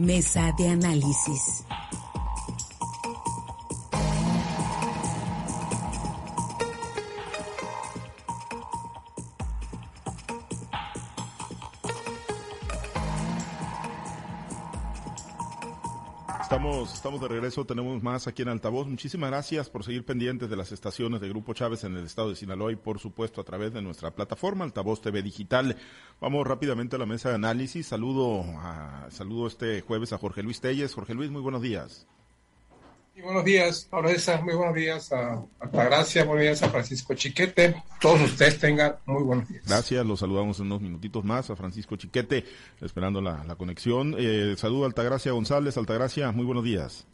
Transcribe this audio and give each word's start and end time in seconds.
Mesa 0.00 0.50
de 0.52 0.66
análisis. 0.66 1.62
Estamos, 17.00 17.22
de 17.22 17.28
regreso, 17.28 17.64
tenemos 17.64 18.02
más 18.02 18.26
aquí 18.26 18.42
en 18.42 18.50
Altavoz. 18.50 18.86
Muchísimas 18.86 19.30
gracias 19.30 19.70
por 19.70 19.84
seguir 19.84 20.04
pendientes 20.04 20.50
de 20.50 20.56
las 20.56 20.70
estaciones 20.70 21.22
de 21.22 21.30
Grupo 21.30 21.54
Chávez 21.54 21.82
en 21.84 21.96
el 21.96 22.04
estado 22.04 22.28
de 22.28 22.36
Sinaloa 22.36 22.72
y 22.72 22.76
por 22.76 22.98
supuesto 22.98 23.40
a 23.40 23.44
través 23.44 23.72
de 23.72 23.80
nuestra 23.80 24.10
plataforma 24.10 24.66
Altavoz 24.66 25.00
TV 25.00 25.22
Digital. 25.22 25.78
Vamos 26.20 26.46
rápidamente 26.46 26.96
a 26.96 26.98
la 26.98 27.06
mesa 27.06 27.30
de 27.30 27.36
análisis. 27.36 27.86
Saludo, 27.86 28.42
a, 28.58 29.06
saludo 29.08 29.46
este 29.46 29.80
jueves 29.80 30.12
a 30.12 30.18
Jorge 30.18 30.42
Luis 30.42 30.60
Telles. 30.60 30.92
Jorge 30.92 31.14
Luis, 31.14 31.30
muy 31.30 31.40
buenos 31.40 31.62
días 31.62 32.06
buenos 33.20 33.44
días, 33.44 33.88
Auresa, 33.90 34.40
muy 34.40 34.54
buenos 34.54 34.74
días 34.74 35.12
a 35.12 35.42
Altagracia, 35.60 36.24
buenos 36.24 36.42
días 36.42 36.62
a 36.62 36.70
Francisco 36.70 37.14
Chiquete. 37.14 37.82
Todos 38.00 38.20
ustedes 38.22 38.58
tengan 38.58 38.96
muy 39.06 39.22
buenos 39.22 39.48
días. 39.48 39.64
Gracias, 39.66 40.04
los 40.04 40.20
saludamos 40.20 40.58
en 40.60 40.66
unos 40.66 40.80
minutitos 40.80 41.24
más 41.24 41.50
a 41.50 41.56
Francisco 41.56 41.96
Chiquete, 41.96 42.44
esperando 42.80 43.20
la, 43.20 43.54
conexión. 43.56 44.14
Eh, 44.18 44.54
saludo 44.56 44.84
a 44.84 44.86
Altagracia 44.86 45.32
González. 45.32 45.76
Altagracia, 45.76 46.30
muy 46.32 46.44
buenos 46.44 46.64
días. 46.64 47.06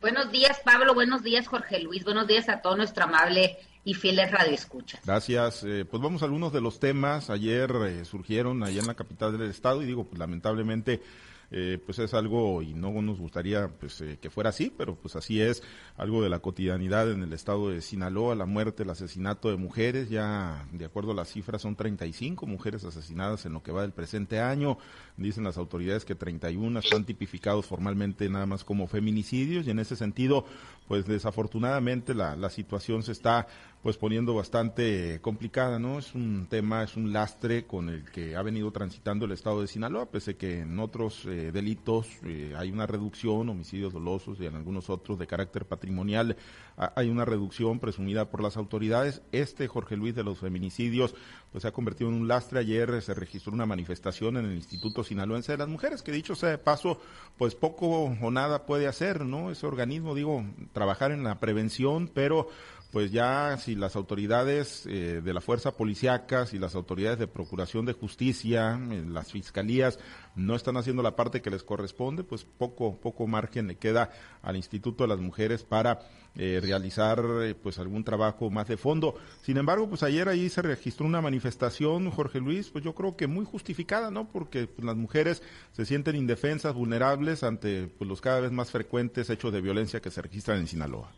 Buenos 0.00 0.30
días, 0.30 0.60
Pablo. 0.64 0.94
Buenos 0.94 1.22
días, 1.22 1.48
Jorge 1.48 1.80
Luis. 1.80 2.04
Buenos 2.04 2.28
días 2.28 2.48
a 2.48 2.62
todo 2.62 2.76
nuestro 2.76 3.04
amable 3.04 3.58
y 3.84 3.94
fieles 3.94 4.30
radioescuchas. 4.30 5.00
Gracias. 5.04 5.64
Eh, 5.64 5.84
pues 5.84 6.00
vamos 6.00 6.22
a 6.22 6.26
algunos 6.26 6.52
de 6.52 6.60
los 6.60 6.78
temas. 6.78 7.30
Ayer 7.30 7.70
eh, 7.86 8.04
surgieron 8.04 8.62
allá 8.62 8.80
en 8.80 8.86
la 8.86 8.94
capital 8.94 9.36
del 9.36 9.50
estado 9.50 9.82
y 9.82 9.86
digo, 9.86 10.04
pues 10.04 10.18
lamentablemente 10.18 11.02
eh, 11.50 11.78
pues 11.84 11.98
es 11.98 12.14
algo, 12.14 12.60
y 12.62 12.74
no 12.74 12.90
nos 13.00 13.18
gustaría 13.18 13.68
pues 13.68 14.00
eh, 14.00 14.18
que 14.20 14.30
fuera 14.30 14.50
así, 14.50 14.72
pero 14.76 14.96
pues 14.96 15.16
así 15.16 15.40
es, 15.40 15.62
algo 15.96 16.22
de 16.22 16.28
la 16.28 16.40
cotidianidad 16.40 17.10
en 17.10 17.22
el 17.22 17.32
estado 17.32 17.70
de 17.70 17.80
Sinaloa, 17.80 18.34
la 18.34 18.46
muerte, 18.46 18.82
el 18.82 18.90
asesinato 18.90 19.50
de 19.50 19.56
mujeres, 19.56 20.10
ya 20.10 20.66
de 20.72 20.84
acuerdo 20.84 21.12
a 21.12 21.14
las 21.14 21.28
cifras 21.28 21.62
son 21.62 21.76
35 21.76 22.46
mujeres 22.46 22.84
asesinadas 22.84 23.46
en 23.46 23.54
lo 23.54 23.62
que 23.62 23.72
va 23.72 23.82
del 23.82 23.92
presente 23.92 24.40
año, 24.40 24.78
dicen 25.18 25.44
las 25.44 25.58
autoridades 25.58 26.04
que 26.04 26.14
31 26.14 26.78
están 26.78 27.04
tipificados 27.04 27.66
formalmente 27.66 28.28
nada 28.30 28.46
más 28.46 28.64
como 28.64 28.86
feminicidios 28.86 29.66
y 29.66 29.70
en 29.70 29.80
ese 29.80 29.96
sentido 29.96 30.44
pues 30.88 31.06
desafortunadamente 31.06 32.14
la, 32.14 32.48
situación 32.48 33.02
se 33.02 33.12
está 33.12 33.46
pues 33.82 33.98
poniendo 33.98 34.34
bastante 34.34 35.20
complicada, 35.20 35.78
¿no? 35.78 35.98
Es 35.98 36.14
un 36.14 36.46
tema, 36.48 36.82
es 36.82 36.96
un 36.96 37.12
lastre 37.12 37.66
con 37.66 37.90
el 37.90 38.04
que 38.10 38.34
ha 38.34 38.42
venido 38.42 38.72
transitando 38.72 39.26
el 39.26 39.32
estado 39.32 39.60
de 39.60 39.68
Sinaloa, 39.68 40.06
pese 40.06 40.36
que 40.36 40.60
en 40.60 40.78
otros 40.80 41.26
eh, 41.26 41.52
delitos 41.52 42.08
eh, 42.24 42.54
hay 42.56 42.72
una 42.72 42.86
reducción, 42.86 43.48
homicidios 43.50 43.92
dolosos 43.92 44.40
y 44.40 44.46
en 44.46 44.56
algunos 44.56 44.88
otros 44.88 45.18
de 45.18 45.26
carácter 45.26 45.66
patrimonial 45.66 46.36
hay 46.76 47.10
una 47.10 47.24
reducción 47.24 47.80
presumida 47.80 48.30
por 48.30 48.42
las 48.42 48.56
autoridades. 48.56 49.20
Este 49.30 49.68
Jorge 49.68 49.96
Luis 49.96 50.14
de 50.14 50.24
los 50.24 50.38
feminicidios 50.38 51.14
pues 51.52 51.62
se 51.62 51.68
ha 51.68 51.72
convertido 51.72 52.10
en 52.10 52.16
un 52.16 52.28
lastre. 52.28 52.60
Ayer 52.60 53.02
se 53.02 53.14
registró 53.14 53.52
una 53.52 53.66
manifestación 53.66 54.36
en 54.36 54.46
el 54.46 54.54
Instituto 54.54 55.04
Sinaloense 55.08 55.52
de 55.52 55.58
las 55.58 55.68
Mujeres, 55.68 56.02
que 56.02 56.12
dicho 56.12 56.34
sea 56.34 56.50
de 56.50 56.58
paso, 56.58 57.00
pues 57.36 57.54
poco 57.54 58.04
o 58.20 58.30
nada 58.30 58.66
puede 58.66 58.86
hacer, 58.86 59.24
¿no? 59.24 59.50
Ese 59.50 59.66
organismo, 59.66 60.14
digo, 60.14 60.44
trabajar 60.72 61.12
en 61.12 61.24
la 61.24 61.40
prevención, 61.40 62.10
pero 62.12 62.48
pues 62.90 63.12
ya 63.12 63.58
si 63.58 63.74
las 63.74 63.96
autoridades 63.96 64.86
eh, 64.86 65.20
de 65.22 65.34
la 65.34 65.42
fuerza 65.42 65.72
policiaca, 65.72 66.46
si 66.46 66.58
las 66.58 66.74
autoridades 66.74 67.18
de 67.18 67.26
procuración 67.26 67.84
de 67.84 67.92
justicia, 67.92 68.80
eh, 68.90 69.04
las 69.06 69.30
fiscalías 69.30 69.98
no 70.36 70.54
están 70.54 70.78
haciendo 70.78 71.02
la 71.02 71.14
parte 71.14 71.42
que 71.42 71.50
les 71.50 71.62
corresponde, 71.62 72.24
pues 72.24 72.44
poco 72.44 72.96
poco 72.96 73.26
margen 73.26 73.66
le 73.66 73.76
queda 73.76 74.10
al 74.40 74.56
Instituto 74.56 75.04
de 75.04 75.08
las 75.08 75.18
Mujeres 75.18 75.64
para 75.64 76.00
eh, 76.34 76.60
realizar 76.62 77.22
pues 77.62 77.78
algún 77.78 78.04
trabajo 78.04 78.48
más 78.48 78.68
de 78.68 78.78
fondo. 78.78 79.16
Sin 79.42 79.58
embargo, 79.58 79.88
pues 79.88 80.02
ayer 80.02 80.28
ahí 80.28 80.48
se 80.48 80.62
registró 80.62 81.04
una 81.04 81.20
manifestación, 81.20 82.10
Jorge 82.10 82.40
Luis, 82.40 82.70
pues 82.70 82.84
yo 82.84 82.94
creo 82.94 83.16
que 83.16 83.26
muy 83.26 83.44
justificada, 83.44 84.10
¿no? 84.10 84.28
Porque 84.28 84.66
pues, 84.66 84.86
las 84.86 84.96
mujeres 84.96 85.42
se 85.72 85.84
sienten 85.84 86.16
indefensas, 86.16 86.72
vulnerables 86.72 87.42
ante 87.42 87.88
pues, 87.88 88.08
los 88.08 88.22
cada 88.22 88.40
vez 88.40 88.52
más 88.52 88.70
frecuentes 88.70 89.28
hechos 89.28 89.52
de 89.52 89.60
violencia 89.60 90.00
que 90.00 90.10
se 90.10 90.22
registran 90.22 90.58
en 90.60 90.68
Sinaloa. 90.68 91.10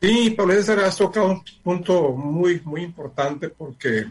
Sí, 0.00 0.30
Pablo 0.30 0.54
César 0.54 0.78
has 0.80 0.96
tocado 0.96 1.26
un 1.26 1.42
punto 1.62 2.12
muy, 2.12 2.60
muy 2.64 2.82
importante 2.82 3.48
porque 3.48 4.06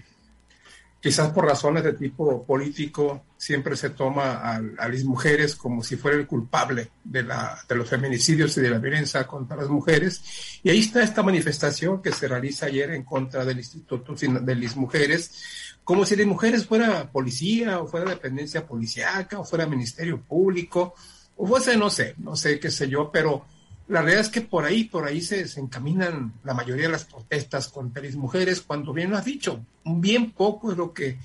quizás 0.99 1.31
por 1.31 1.45
razones 1.45 1.83
de 1.85 1.93
tipo 1.93 2.43
político 2.43 3.23
siempre 3.37 3.77
se 3.77 3.91
toma 3.91 4.55
a, 4.55 4.59
las 4.59 5.03
mujeres 5.05 5.55
como 5.55 5.81
si 5.81 5.95
fuera 5.95 6.17
el 6.17 6.27
culpable 6.27 6.89
de, 7.05 7.23
la, 7.23 7.57
de 7.69 7.75
los 7.75 7.89
feminicidios 7.89 8.57
y 8.57 8.61
de 8.61 8.69
la 8.69 8.79
violencia 8.79 9.25
contra 9.25 9.55
las 9.55 9.69
mujeres. 9.69 10.59
Y 10.61 10.69
ahí 10.69 10.79
está 10.79 11.01
esta 11.01 11.23
manifestación 11.23 12.01
que 12.01 12.11
se 12.11 12.27
realiza 12.27 12.65
ayer 12.65 12.91
en 12.91 13.03
contra 13.03 13.45
del 13.45 13.59
Instituto 13.59 14.13
de 14.13 14.55
las 14.55 14.75
Mujeres, 14.75 15.77
como 15.85 16.05
si 16.05 16.17
las 16.17 16.27
mujeres 16.27 16.65
fuera 16.65 17.09
policía 17.09 17.79
o 17.79 17.87
fuera 17.87 18.09
dependencia 18.09 18.67
policíaca 18.67 19.39
o 19.39 19.45
fuera 19.45 19.65
ministerio 19.65 20.19
público 20.19 20.95
o 21.37 21.47
fuese, 21.47 21.77
no 21.77 21.89
sé, 21.89 22.15
no 22.17 22.35
sé 22.35 22.59
qué 22.59 22.69
sé 22.69 22.89
yo, 22.89 23.09
pero 23.09 23.45
la 23.87 24.01
realidad 24.01 24.25
es 24.25 24.29
que 24.29 24.41
por 24.41 24.65
ahí, 24.65 24.83
por 24.83 25.05
ahí 25.05 25.21
se, 25.21 25.45
encaminan 25.59 26.33
la 26.43 26.53
mayoría 26.53 26.87
de 26.87 26.91
las 26.91 27.05
protestas 27.05 27.69
contra 27.69 28.03
las 28.03 28.15
mujeres, 28.15 28.61
cuando 28.61 28.91
bien 28.93 29.11
lo 29.11 29.17
has 29.17 29.25
dicho, 29.25 29.65
bien 29.85 30.31
poco 30.31 30.71
es 30.71 30.77
lo 30.77 30.93
que 30.93 31.17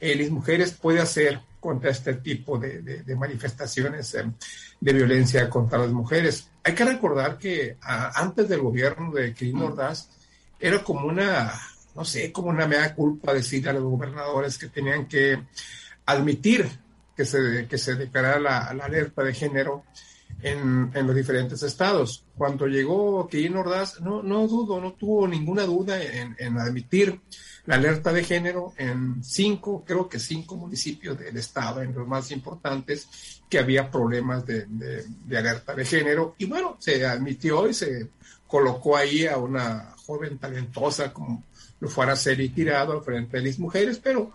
eh, 0.00 0.14
las 0.14 0.30
mujeres 0.30 0.72
puede 0.72 1.00
hacer 1.00 1.40
contra 1.58 1.90
este 1.90 2.14
tipo 2.14 2.56
de, 2.56 3.02
manifestaciones 3.16 4.14
eh, 4.14 4.30
de 4.80 4.92
violencia 4.92 5.50
contra 5.50 5.78
las 5.78 5.90
mujeres. 5.90 6.48
Hay 6.62 6.74
que 6.74 6.84
recordar 6.84 7.36
que 7.36 7.76
antes 7.80 8.48
del 8.48 8.60
gobierno 8.60 9.10
de 9.12 9.34
Kirin 9.34 9.60
Ordaz 9.62 10.08
era 10.60 10.82
como 10.84 11.06
una, 11.06 11.52
no 11.96 12.04
sé, 12.04 12.30
como 12.30 12.48
una 12.48 12.68
mea 12.68 12.94
culpa 12.94 13.34
decir 13.34 13.68
a 13.68 13.72
los 13.72 13.82
gobernadores 13.82 14.56
que 14.56 14.68
tenían 14.68 15.06
que 15.06 15.42
admitir 16.06 16.68
que 17.16 17.24
se, 17.24 17.66
que 17.68 17.78
se 17.78 17.96
declarara 17.96 18.38
la, 18.38 18.72
la 18.74 18.84
alerta 18.84 19.24
de 19.24 19.34
género 19.34 19.84
en, 20.42 21.06
los 21.06 21.14
diferentes 21.14 21.62
estados. 21.62 22.24
Cuando 22.36 22.66
llegó 22.66 23.26
Kirin 23.28 23.56
Ordaz, 23.56 24.00
no, 24.00 24.22
no 24.22 24.46
dudo, 24.46 24.80
no 24.80 24.92
tuvo 24.92 25.26
ninguna 25.26 25.64
duda 25.64 26.00
en, 26.02 26.58
admitir 26.58 27.20
la 27.66 27.74
alerta 27.74 28.12
de 28.12 28.24
género 28.24 28.72
en 28.78 29.22
cinco, 29.22 29.84
creo 29.86 30.08
que 30.08 30.18
cinco 30.18 30.56
municipios 30.56 31.18
del 31.18 31.36
estado, 31.36 31.82
en 31.82 31.94
los 31.94 32.06
más 32.06 32.30
importantes, 32.30 33.42
que 33.48 33.58
había 33.58 33.90
problemas 33.90 34.46
de, 34.46 34.66
alerta 35.28 35.74
de 35.74 35.84
género. 35.84 36.34
Y 36.38 36.46
bueno, 36.46 36.76
se 36.78 37.04
admitió 37.04 37.68
y 37.68 37.74
se 37.74 38.08
colocó 38.46 38.96
ahí 38.96 39.26
a 39.26 39.36
una 39.36 39.94
joven 40.06 40.38
talentosa 40.38 41.12
como 41.12 41.44
lo 41.80 41.88
fuera 41.88 42.12
a 42.12 42.16
ser 42.16 42.40
y 42.40 42.48
tirado 42.48 42.92
al 42.92 43.02
frente 43.02 43.36
de 43.36 43.46
las 43.46 43.58
mujeres, 43.58 44.00
pero 44.02 44.32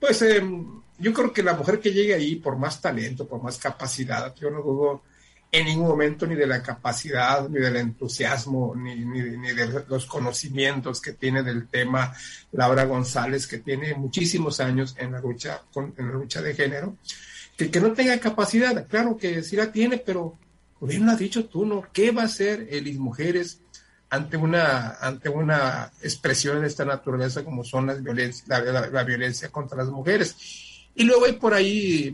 pues 0.00 0.22
em, 0.22 0.80
yo 0.98 1.12
creo 1.12 1.32
que 1.32 1.42
la 1.42 1.54
mujer 1.54 1.80
que 1.80 1.92
llegue 1.92 2.14
ahí 2.14 2.36
por 2.36 2.56
más 2.56 2.80
talento, 2.80 3.26
por 3.26 3.42
más 3.42 3.58
capacidad, 3.58 4.34
yo 4.36 4.50
no 4.50 4.62
dudo 4.62 5.02
en 5.58 5.66
ningún 5.66 5.88
momento 5.88 6.26
ni 6.26 6.34
de 6.34 6.46
la 6.46 6.62
capacidad, 6.62 7.48
ni 7.48 7.58
del 7.58 7.76
entusiasmo, 7.76 8.74
ni, 8.76 8.94
ni, 8.94 9.22
de 9.22 9.84
los 9.88 10.04
conocimientos 10.04 11.00
que 11.00 11.12
tiene 11.12 11.42
del 11.42 11.68
tema 11.68 12.12
Laura 12.52 12.84
González, 12.84 13.46
que 13.46 13.58
tiene 13.58 13.94
muchísimos 13.94 14.60
años 14.60 14.94
en 14.98 15.12
la 15.12 15.20
lucha, 15.20 15.62
con, 15.72 15.94
en 15.96 16.08
la 16.08 16.12
lucha 16.12 16.42
de 16.42 16.54
género, 16.54 16.96
que, 17.56 17.70
que 17.70 17.80
no 17.80 17.92
tenga 17.92 18.18
capacidad, 18.20 18.86
claro 18.86 19.16
que 19.16 19.42
sí 19.42 19.56
la 19.56 19.72
tiene, 19.72 19.96
pero 19.96 20.36
bien 20.80 21.06
lo 21.06 21.12
has 21.12 21.18
dicho 21.18 21.46
tú, 21.46 21.64
¿no? 21.64 21.86
¿Qué 21.92 22.10
va 22.10 22.22
a 22.22 22.26
hacer 22.26 22.66
Elis 22.70 22.98
Mujeres 22.98 23.60
ante 24.10 24.36
una, 24.36 24.96
ante 25.00 25.30
una 25.30 25.90
expresión 26.02 26.60
de 26.60 26.66
esta 26.66 26.84
naturaleza 26.84 27.44
como 27.44 27.64
son 27.64 27.86
las 27.86 28.02
violencia, 28.02 28.44
la 28.60 29.04
violencia 29.04 29.48
contra 29.48 29.78
las 29.78 29.88
mujeres? 29.88 30.36
Y 30.94 31.04
luego 31.04 31.26
hay 31.26 31.32
por 31.34 31.54
ahí 31.54 32.12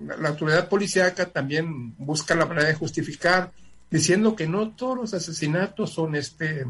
la, 0.00 0.28
autoridad 0.28 0.68
policíaca 0.68 1.26
también 1.26 1.94
busca 1.96 2.34
la 2.34 2.46
manera 2.46 2.68
de 2.68 2.74
justificar, 2.74 3.52
diciendo 3.90 4.34
que 4.34 4.48
no 4.48 4.70
todos 4.74 4.96
los 4.96 5.14
asesinatos 5.14 5.92
son 5.92 6.14
este 6.14 6.64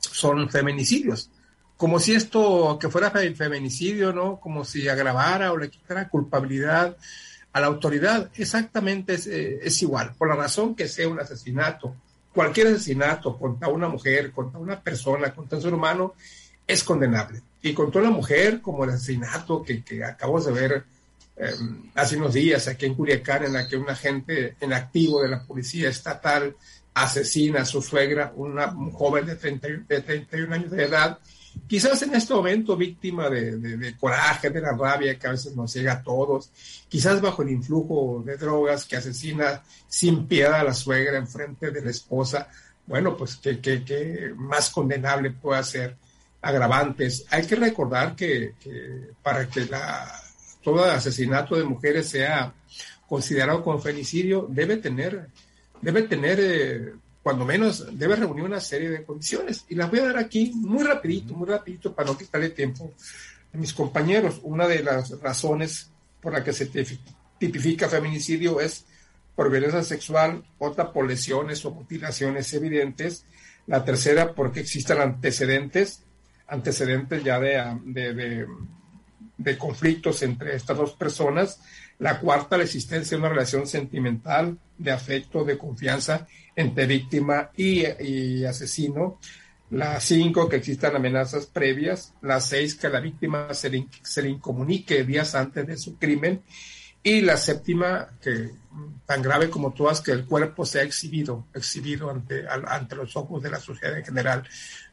son 0.00 0.48
feminicidios. 0.48 1.30
Como 1.76 1.98
si 1.98 2.14
esto 2.14 2.78
que 2.78 2.90
fuera 2.90 3.10
feminicidio, 3.10 4.12
¿no? 4.12 4.38
Como 4.38 4.64
si 4.64 4.88
agravara 4.88 5.52
o 5.52 5.56
le 5.56 5.70
quitara 5.70 6.08
culpabilidad 6.08 6.96
a 7.52 7.60
la 7.60 7.66
autoridad. 7.66 8.30
Exactamente 8.34 9.14
es, 9.14 9.26
eh, 9.26 9.60
es 9.62 9.80
igual, 9.82 10.14
por 10.16 10.28
la 10.28 10.36
razón 10.36 10.74
que 10.74 10.88
sea 10.88 11.08
un 11.08 11.20
asesinato. 11.20 11.96
Cualquier 12.34 12.68
asesinato 12.68 13.36
contra 13.36 13.68
una 13.68 13.88
mujer, 13.88 14.30
contra 14.30 14.60
una 14.60 14.80
persona, 14.80 15.34
contra 15.34 15.56
un 15.58 15.62
ser 15.62 15.74
humano, 15.74 16.14
es 16.66 16.84
condenable. 16.84 17.42
Y 17.62 17.74
contra 17.74 18.00
una 18.00 18.10
mujer, 18.10 18.60
como 18.60 18.84
el 18.84 18.90
asesinato 18.90 19.62
que, 19.62 19.82
que 19.82 20.04
acabamos 20.04 20.46
de 20.46 20.52
ver 20.52 20.84
Em, 21.40 21.90
hace 21.94 22.16
unos 22.18 22.34
días 22.34 22.68
aquí 22.68 22.84
en 22.84 22.94
Culiacán, 22.94 23.44
en 23.44 23.54
la 23.54 23.66
que 23.66 23.76
un 23.76 23.88
agente 23.88 24.56
en 24.60 24.74
activo 24.74 25.22
de 25.22 25.30
la 25.30 25.42
policía 25.42 25.88
estatal 25.88 26.54
asesina 26.92 27.62
a 27.62 27.64
su 27.64 27.80
suegra, 27.80 28.32
una 28.36 28.70
joven 28.92 29.24
de, 29.24 29.36
30, 29.36 29.68
de 29.88 30.00
31 30.02 30.54
años 30.54 30.70
de 30.70 30.84
edad, 30.84 31.18
quizás 31.66 32.02
en 32.02 32.14
este 32.14 32.34
momento 32.34 32.76
víctima 32.76 33.30
de, 33.30 33.96
coraje, 33.98 34.50
de 34.50 34.60
la 34.60 34.72
rabia 34.72 35.18
que 35.18 35.28
a 35.28 35.30
veces 35.30 35.56
nos 35.56 35.72
llega 35.72 35.94
a 35.94 36.02
todos, 36.02 36.50
quizás 36.90 37.22
bajo 37.22 37.42
el 37.42 37.50
influjo 37.50 38.22
de 38.26 38.36
drogas 38.36 38.84
que 38.84 38.96
asesina 38.96 39.62
sin 39.88 40.26
piedad 40.26 40.60
a 40.60 40.64
la 40.64 40.74
suegra 40.74 41.16
en 41.16 41.26
frente 41.26 41.70
de 41.70 41.82
la 41.82 41.90
esposa, 41.90 42.48
bueno, 42.86 43.16
pues 43.16 43.36
que, 43.36 44.34
más 44.36 44.68
condenable 44.68 45.30
puede 45.30 45.64
ser 45.64 45.96
agravantes. 46.42 47.24
Hay 47.30 47.46
que 47.46 47.56
recordar 47.56 48.14
que, 48.14 48.54
para 49.22 49.48
que 49.48 49.64
la, 49.66 50.20
todo 50.62 50.84
asesinato 50.84 51.56
de 51.56 51.64
mujeres 51.64 52.08
sea 52.08 52.52
considerado 53.08 53.62
como 53.64 53.80
femicidio, 53.80 54.46
debe 54.48 54.76
tener, 54.76 55.28
debe 55.80 56.02
tener 56.02 56.38
eh, 56.40 56.92
cuando 57.22 57.44
menos 57.44 57.86
debe 57.98 58.16
reunir 58.16 58.44
una 58.44 58.60
serie 58.60 58.88
de 58.88 59.04
condiciones. 59.04 59.64
Y 59.68 59.74
las 59.74 59.90
voy 59.90 60.00
a 60.00 60.06
dar 60.06 60.18
aquí 60.18 60.52
muy 60.54 60.84
rapidito, 60.84 61.34
muy 61.34 61.48
rapidito 61.48 61.94
para 61.94 62.08
no 62.08 62.18
quitarle 62.18 62.50
tiempo 62.50 62.92
a 63.52 63.56
mis 63.56 63.72
compañeros. 63.72 64.40
Una 64.42 64.66
de 64.68 64.82
las 64.82 65.20
razones 65.20 65.90
por 66.20 66.32
la 66.32 66.44
que 66.44 66.52
se 66.52 66.66
tipifica 66.66 67.88
feminicidio 67.88 68.60
es 68.60 68.84
por 69.34 69.50
violencia 69.50 69.82
sexual, 69.82 70.44
otra 70.58 70.92
por 70.92 71.06
lesiones 71.06 71.64
o 71.64 71.72
mutilaciones 71.72 72.52
evidentes. 72.52 73.24
La 73.66 73.84
tercera 73.84 74.34
porque 74.34 74.60
existan 74.60 75.00
antecedentes, 75.00 76.02
antecedentes 76.46 77.24
ya 77.24 77.38
de, 77.40 77.78
de, 77.84 78.14
de 78.14 78.46
conflictos 79.58 80.22
entre 80.22 80.56
estas 80.56 80.76
dos 80.76 80.92
personas. 80.92 81.60
La 81.98 82.18
cuarta, 82.20 82.56
la 82.56 82.64
existencia 82.64 83.16
de 83.16 83.20
una 83.20 83.30
relación 83.30 83.66
sentimental, 83.66 84.58
de 84.78 84.90
afecto, 84.90 85.44
de 85.44 85.58
confianza 85.58 86.26
entre 86.56 86.86
víctima 86.86 87.50
y, 87.56 88.44
asesino. 88.44 89.18
La 89.70 90.00
cinco, 90.00 90.48
que 90.48 90.56
existan 90.56 90.96
amenazas 90.96 91.46
previas. 91.46 92.14
La 92.22 92.40
seis, 92.40 92.74
que 92.74 92.88
la 92.88 93.00
víctima 93.00 93.52
se 93.54 93.70
le, 93.70 93.86
se 94.02 94.22
le 94.22 94.30
incomunique 94.30 95.04
días 95.04 95.34
antes 95.34 95.66
de 95.66 95.76
su 95.76 95.96
crimen. 95.96 96.42
Y 97.02 97.22
la 97.22 97.36
séptima, 97.36 98.08
que 98.20 98.50
tan 99.06 99.22
grave 99.22 99.48
como 99.48 99.72
todas, 99.72 100.00
que 100.00 100.12
el 100.12 100.26
cuerpo 100.26 100.66
sea 100.66 100.82
exhibido, 100.82 101.46
exhibido 101.54 102.10
ante, 102.10 102.44
ante 102.48 102.94
los 102.94 103.16
ojos 103.16 103.42
de 103.42 103.50
la 103.50 103.58
sociedad 103.58 103.96
en 103.96 104.04
general. 104.04 104.46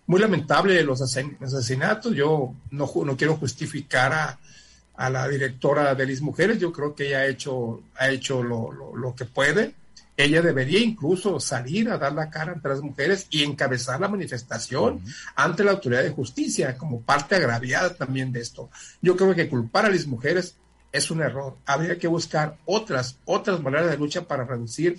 Muy 0.08 0.20
lamentable 0.20 0.82
los 0.84 1.02
asesinatos. 1.02 2.16
Yo 2.16 2.54
no, 2.72 2.92
no 3.06 3.18
quiero 3.18 3.36
justificar 3.36 4.14
a, 4.14 4.40
a 4.98 5.10
la 5.10 5.28
directora 5.28 5.96
de 5.96 6.08
las 6.08 6.22
mujeres. 6.22 6.60
Yo 6.60 6.74
creo 6.74 6.96
que 6.96 7.08
ella 7.08 7.20
ha 7.20 7.28
hecho, 7.28 7.84
ha 7.96 8.10
hecho 8.10 8.44
lo, 8.44 8.72
lo, 8.72 9.16
que 9.16 9.26
puede. 9.26 9.76
Ella 10.18 10.42
debería 10.42 10.80
incluso 10.80 11.40
salir 11.40 11.90
a 11.90 12.00
dar 12.00 12.14
la 12.14 12.32
cara 12.32 12.54
ante 12.54 12.68
las 12.68 12.82
mujeres 12.82 13.28
y 13.30 13.44
encabezar 13.44 14.02
la 14.02 14.08
manifestación 14.08 15.02
ante 15.36 15.64
la 15.64 15.72
autoridad 15.72 16.02
de 16.02 16.10
justicia 16.10 16.76
como 16.76 17.02
parte 17.02 17.36
agraviada 17.36 17.94
también 17.94 18.32
de 18.32 18.42
esto. 18.42 18.72
Yo 19.00 19.16
creo 19.16 19.36
que 19.36 19.48
culpar 19.48 19.86
a 19.86 19.90
las 19.92 20.08
mujeres 20.08 20.56
es 20.92 21.12
un 21.12 21.22
error. 21.22 21.58
Habría 21.68 22.00
que 22.00 22.08
buscar 22.08 22.58
otras, 22.66 23.18
otras 23.26 23.62
maneras 23.62 23.92
de 23.92 23.98
lucha 23.98 24.24
para 24.24 24.46
reducir 24.46 24.98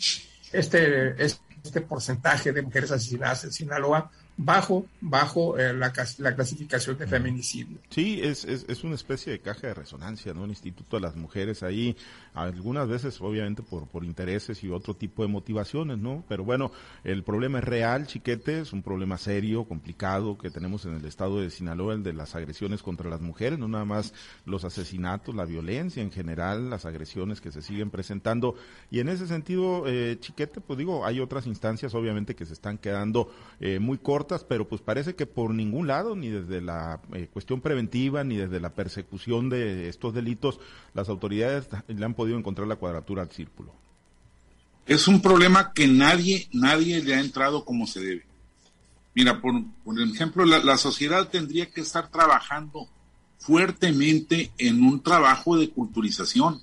este, 0.52 1.20
este 1.25 1.81
porcentaje 1.81 2.52
de 2.52 2.62
mujeres 2.62 2.93
asesinadas 2.93 3.43
en 3.43 3.52
Sinaloa 3.52 4.12
bajo, 4.38 4.87
bajo 5.00 5.58
eh, 5.58 5.75
la, 5.75 5.93
la, 6.19 6.35
clasificación 6.35 6.96
de 6.96 7.08
feminicidio. 7.08 7.76
Sí, 7.90 8.20
es, 8.23 8.44
es, 8.44 8.64
es, 8.69 8.85
una 8.85 8.94
especie 8.94 9.32
de 9.32 9.40
caja 9.40 9.67
de 9.67 9.75
resonancia, 9.75 10.32
¿no? 10.32 10.44
El 10.44 10.50
Instituto 10.50 10.96
de 10.96 11.02
las 11.02 11.17
Mujeres 11.17 11.64
ahí, 11.64 11.96
algunas 12.35 12.88
veces 12.88 13.20
obviamente 13.20 13.64
por, 13.64 13.88
por 13.88 14.05
intereses 14.05 14.62
y 14.62 14.70
otro 14.70 14.94
tipo 14.94 15.23
de 15.23 15.29
motivaciones, 15.29 15.99
¿no? 15.99 16.23
Pero 16.29 16.44
bueno, 16.44 16.70
el 17.02 17.25
problema 17.25 17.58
es 17.58 17.64
real, 17.64 18.06
chiquete, 18.06 18.61
es 18.61 18.73
un 18.73 18.82
problema 18.82 19.19
serio, 19.19 19.64
complicado 19.64 20.38
que 20.38 20.50
tenemos 20.50 20.87
en 20.87 20.94
el 20.94 21.05
estado 21.05 21.41
de 21.41 21.50
Sinaloa, 21.50 21.94
el 21.94 22.05
de 22.05 22.12
las 22.12 22.37
agresiones 22.37 22.84
contra 22.84 23.11
las 23.11 23.20
mujeres, 23.20 23.58
no 23.58 23.67
nada 23.67 23.84
más 23.84 24.14
los 24.46 24.62
asesinatos, 24.62 25.34
la 25.34 25.46
violencia 25.46 26.00
en 26.00 26.12
general, 26.12 26.70
las 26.70 26.87
agresiones 26.87 27.41
que 27.41 27.50
se 27.50 27.61
siguen 27.61 27.91
presentando. 27.91 28.55
Y 28.88 29.00
en 29.00 29.08
ese 29.08 29.26
sentido, 29.26 29.82
eh, 29.88 30.17
chiquete, 30.20 30.61
pues 30.61 30.79
digo, 30.79 31.05
hay 31.05 31.19
otras 31.19 31.49
instancias 31.49 31.93
obviamente 31.96 32.37
que 32.37 32.46
se 32.46 32.52
están 32.52 32.79
quedando 32.79 33.32
eh, 33.58 33.81
muy 33.81 33.99
cortas 33.99 34.27
pero 34.48 34.69
pues 34.69 34.80
parece 34.80 35.14
que 35.14 35.26
por 35.26 35.54
ningún 35.54 35.86
lado, 35.86 36.14
ni 36.14 36.28
desde 36.28 36.60
la 36.60 37.00
eh, 37.14 37.28
cuestión 37.32 37.60
preventiva, 37.60 38.25
ni 38.25 38.36
desde 38.36 38.60
la 38.60 38.75
persecución 38.75 39.48
de 39.48 39.88
estos 39.88 40.14
delitos, 40.14 40.60
las 40.94 41.08
autoridades 41.08 41.69
le 41.86 42.04
han 42.04 42.14
podido 42.14 42.38
encontrar 42.38 42.69
la 42.69 42.76
cuadratura 42.76 43.22
al 43.22 43.30
círculo. 43.30 43.72
Es 44.86 45.06
un 45.06 45.20
problema 45.20 45.72
que 45.72 45.86
nadie, 45.86 46.48
nadie 46.52 47.02
le 47.02 47.14
ha 47.14 47.20
entrado 47.20 47.64
como 47.64 47.86
se 47.86 48.00
debe. 48.00 48.26
Mira, 49.14 49.40
por, 49.40 49.54
ejemplo, 50.14 50.44
la, 50.44 50.76
sociedad 50.76 51.28
tendría 51.28 51.70
que 51.70 51.81
estar 51.81 52.08
trabajando 52.08 52.88
fuertemente 53.38 54.52
en 54.58 54.82
un 54.82 55.02
trabajo 55.02 55.56
de 55.58 55.70
culturización, 55.70 56.60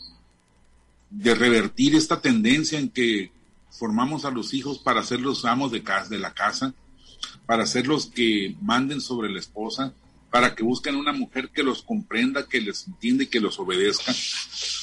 de 1.10 1.36
revertir 1.36 1.96
esta 1.96 2.22
tendencia 2.22 2.80
en 2.80 2.90
que 2.90 3.32
formamos 3.70 4.26
a 4.26 4.32
los 4.32 4.54
hijos 4.54 4.80
para 4.80 5.04
ser 5.04 5.20
los 5.20 5.46
amos 5.46 5.72
de, 5.72 5.84
casa, 5.84 6.10
de 6.10 6.18
la 6.18 6.34
casa, 6.34 6.74
para 7.46 7.66
ser 7.66 7.88
los 7.88 8.08
que 8.08 8.56
manden 8.62 9.02
sobre 9.02 9.30
la 9.30 9.40
esposa, 9.40 9.94
para 10.32 10.54
que 10.54 10.64
busquen 10.64 10.96
una 10.96 11.14
mujer 11.14 11.50
que 11.50 11.64
los 11.64 11.82
comprenda, 11.82 12.48
que 12.48 12.60
les 12.60 12.88
entiende, 12.88 13.30
que 13.30 13.40
los 13.40 13.60
obedezca. 13.60 14.14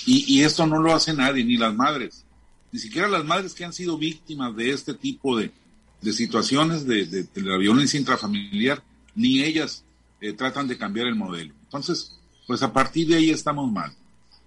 Y, 0.06 0.24
y 0.26 0.42
esto 0.42 0.66
no 0.66 0.80
lo 0.80 0.94
hace 0.94 1.12
nadie, 1.12 1.44
ni 1.44 1.56
las 1.56 1.74
madres, 1.74 2.24
ni 2.72 2.78
siquiera 2.78 3.06
las 3.06 3.24
madres 3.24 3.52
que 3.52 3.64
han 3.64 3.72
sido 3.72 3.98
víctimas 3.98 4.56
de 4.56 4.70
este 4.70 4.94
tipo 4.94 5.36
de, 5.36 5.52
de 6.00 6.12
situaciones 6.12 6.86
de, 6.86 7.06
de, 7.06 7.42
la 7.42 7.56
violencia 7.56 7.98
intrafamiliar, 7.98 8.82
ni 9.14 9.42
ellas 9.42 9.84
eh, 10.20 10.32
tratan 10.32 10.66
de 10.68 10.78
cambiar 10.78 11.06
el 11.06 11.14
modelo. 11.14 11.54
Entonces, 11.64 12.18
pues 12.46 12.62
a 12.62 12.72
partir 12.72 13.08
de 13.08 13.16
ahí 13.16 13.30
estamos 13.30 13.70
mal. 13.70 13.94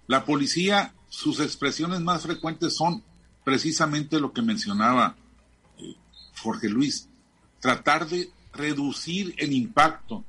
La 0.06 0.24
policía, 0.24 0.92
sus 1.08 1.40
expresiones 1.40 2.00
más 2.00 2.22
frecuentes 2.22 2.74
son 2.74 3.02
precisamente 3.44 4.20
lo 4.20 4.32
que 4.32 4.42
mencionaba 4.42 5.16
eh, 5.78 5.94
Jorge 6.42 6.68
Luis, 6.68 7.08
tratar 7.60 8.08
de 8.08 8.30
reducir 8.52 9.34
el 9.38 9.52
impacto. 9.52 10.24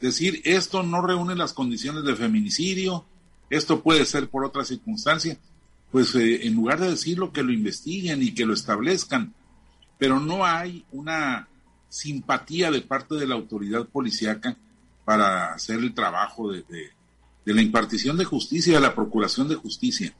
Decir, 0.00 0.42
esto 0.44 0.82
no 0.82 1.00
reúne 1.00 1.34
las 1.34 1.52
condiciones 1.52 2.04
de 2.04 2.16
feminicidio, 2.16 3.04
esto 3.48 3.82
puede 3.82 4.04
ser 4.04 4.28
por 4.28 4.44
otra 4.44 4.64
circunstancia. 4.64 5.38
Pues 5.90 6.14
eh, 6.14 6.46
en 6.46 6.54
lugar 6.54 6.80
de 6.80 6.90
decirlo, 6.90 7.32
que 7.32 7.42
lo 7.42 7.52
investiguen 7.52 8.22
y 8.22 8.34
que 8.34 8.44
lo 8.44 8.54
establezcan. 8.54 9.34
Pero 9.98 10.20
no 10.20 10.44
hay 10.44 10.84
una 10.92 11.48
simpatía 11.88 12.70
de 12.70 12.82
parte 12.82 13.14
de 13.14 13.26
la 13.26 13.36
autoridad 13.36 13.86
policíaca 13.86 14.56
para 15.04 15.54
hacer 15.54 15.78
el 15.78 15.94
trabajo 15.94 16.52
de, 16.52 16.62
de, 16.64 17.54
la 17.54 17.62
impartición 17.62 18.16
de 18.16 18.24
justicia, 18.24 18.74
de 18.74 18.80
la 18.80 18.94
procuración 18.94 19.48
de 19.48 19.54
justicia. 19.54 20.12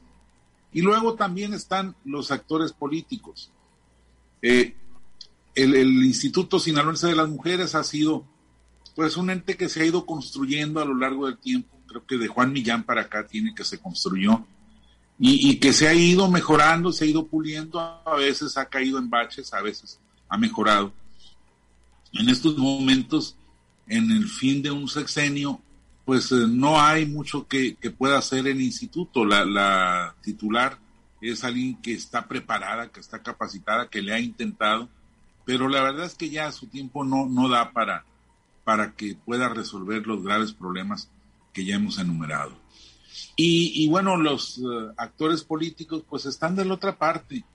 Y 0.71 0.81
luego 0.81 1.15
también 1.15 1.53
están 1.53 1.95
los 2.05 2.31
actores 2.31 2.71
políticos. 2.71 3.51
Eh, 4.41 4.75
el, 5.57 6.03
Instituto 6.03 6.59
Sinaloense 6.59 7.07
de 7.07 7.15
las 7.15 7.27
Mujeres 7.27 7.75
ha 7.75 7.83
sido 7.83 8.25
pues 8.95 9.17
un 9.17 9.29
ente 9.29 9.57
que 9.57 9.69
se 9.69 9.81
ha 9.81 9.85
ido 9.85 10.05
construyendo 10.05 10.79
a 10.79 10.85
lo 10.85 10.95
largo 10.95 11.27
del 11.27 11.37
tiempo. 11.37 11.77
Creo 11.87 12.05
que 12.05 12.17
de 12.17 12.27
Juan 12.27 12.51
Millán 12.51 12.83
para 12.83 13.01
acá 13.01 13.25
tiene 13.27 13.53
que 13.53 13.63
se 13.63 13.79
construyó 13.79 14.45
y, 15.19 15.57
que 15.57 15.73
se 15.73 15.87
ha 15.87 15.93
ido 15.93 16.29
mejorando, 16.29 16.91
se 16.91 17.05
ha 17.05 17.07
ido 17.07 17.25
puliendo. 17.25 17.79
A 17.79 18.15
veces 18.15 18.57
ha 18.57 18.65
caído 18.65 18.99
en 18.99 19.09
baches, 19.09 19.53
a 19.53 19.61
veces 19.61 19.99
ha 20.29 20.37
mejorado. 20.37 20.93
En 22.13 22.29
estos 22.29 22.57
momentos, 22.57 23.35
en 23.87 24.11
el 24.11 24.27
fin 24.27 24.61
de 24.61 24.71
un 24.71 24.87
sexenio, 24.87 25.59
pues 26.05 26.31
eh, 26.31 26.45
no 26.47 26.79
hay 26.79 27.05
mucho 27.05 27.47
que, 27.47 27.77
pueda 27.97 28.17
hacer 28.17 28.47
el 28.47 28.61
instituto. 28.61 29.25
La, 29.25 29.45
la 29.45 30.15
titular 30.21 30.77
es 31.21 31.43
alguien 31.43 31.81
que 31.81 31.93
está 31.93 32.27
preparada, 32.27 32.89
que 32.89 32.99
está 32.99 33.23
capacitada, 33.23 33.89
que 33.89 34.01
le 34.01 34.13
ha 34.13 34.19
intentado 34.19 34.89
pero 35.47 35.69
la 35.69 35.81
verdad 35.81 36.05
es 36.05 36.15
que 36.15 36.29
ya 36.29 36.51
su 36.51 36.67
tiempo 36.67 37.05
no, 37.05 37.25
no 37.25 37.47
da 37.47 37.71
para, 37.71 38.03
para 38.65 38.91
que 38.91 39.15
pueda 39.15 39.47
resolver 39.47 40.05
los 40.05 40.21
graves 40.21 40.51
problemas 40.51 41.09
que 41.53 41.63
ya 41.63 41.75
hemos 41.75 41.99
enumerado. 41.99 42.51
Y, 43.37 43.87
bueno, 43.87 44.17
los 44.17 44.57
eh, 44.57 44.61
actores 44.97 45.45
políticos 45.45 46.03
pues 46.09 46.25
están 46.25 46.57
de 46.57 46.65
la 46.65 46.73
otra 46.73 46.97
parte. 46.97 47.45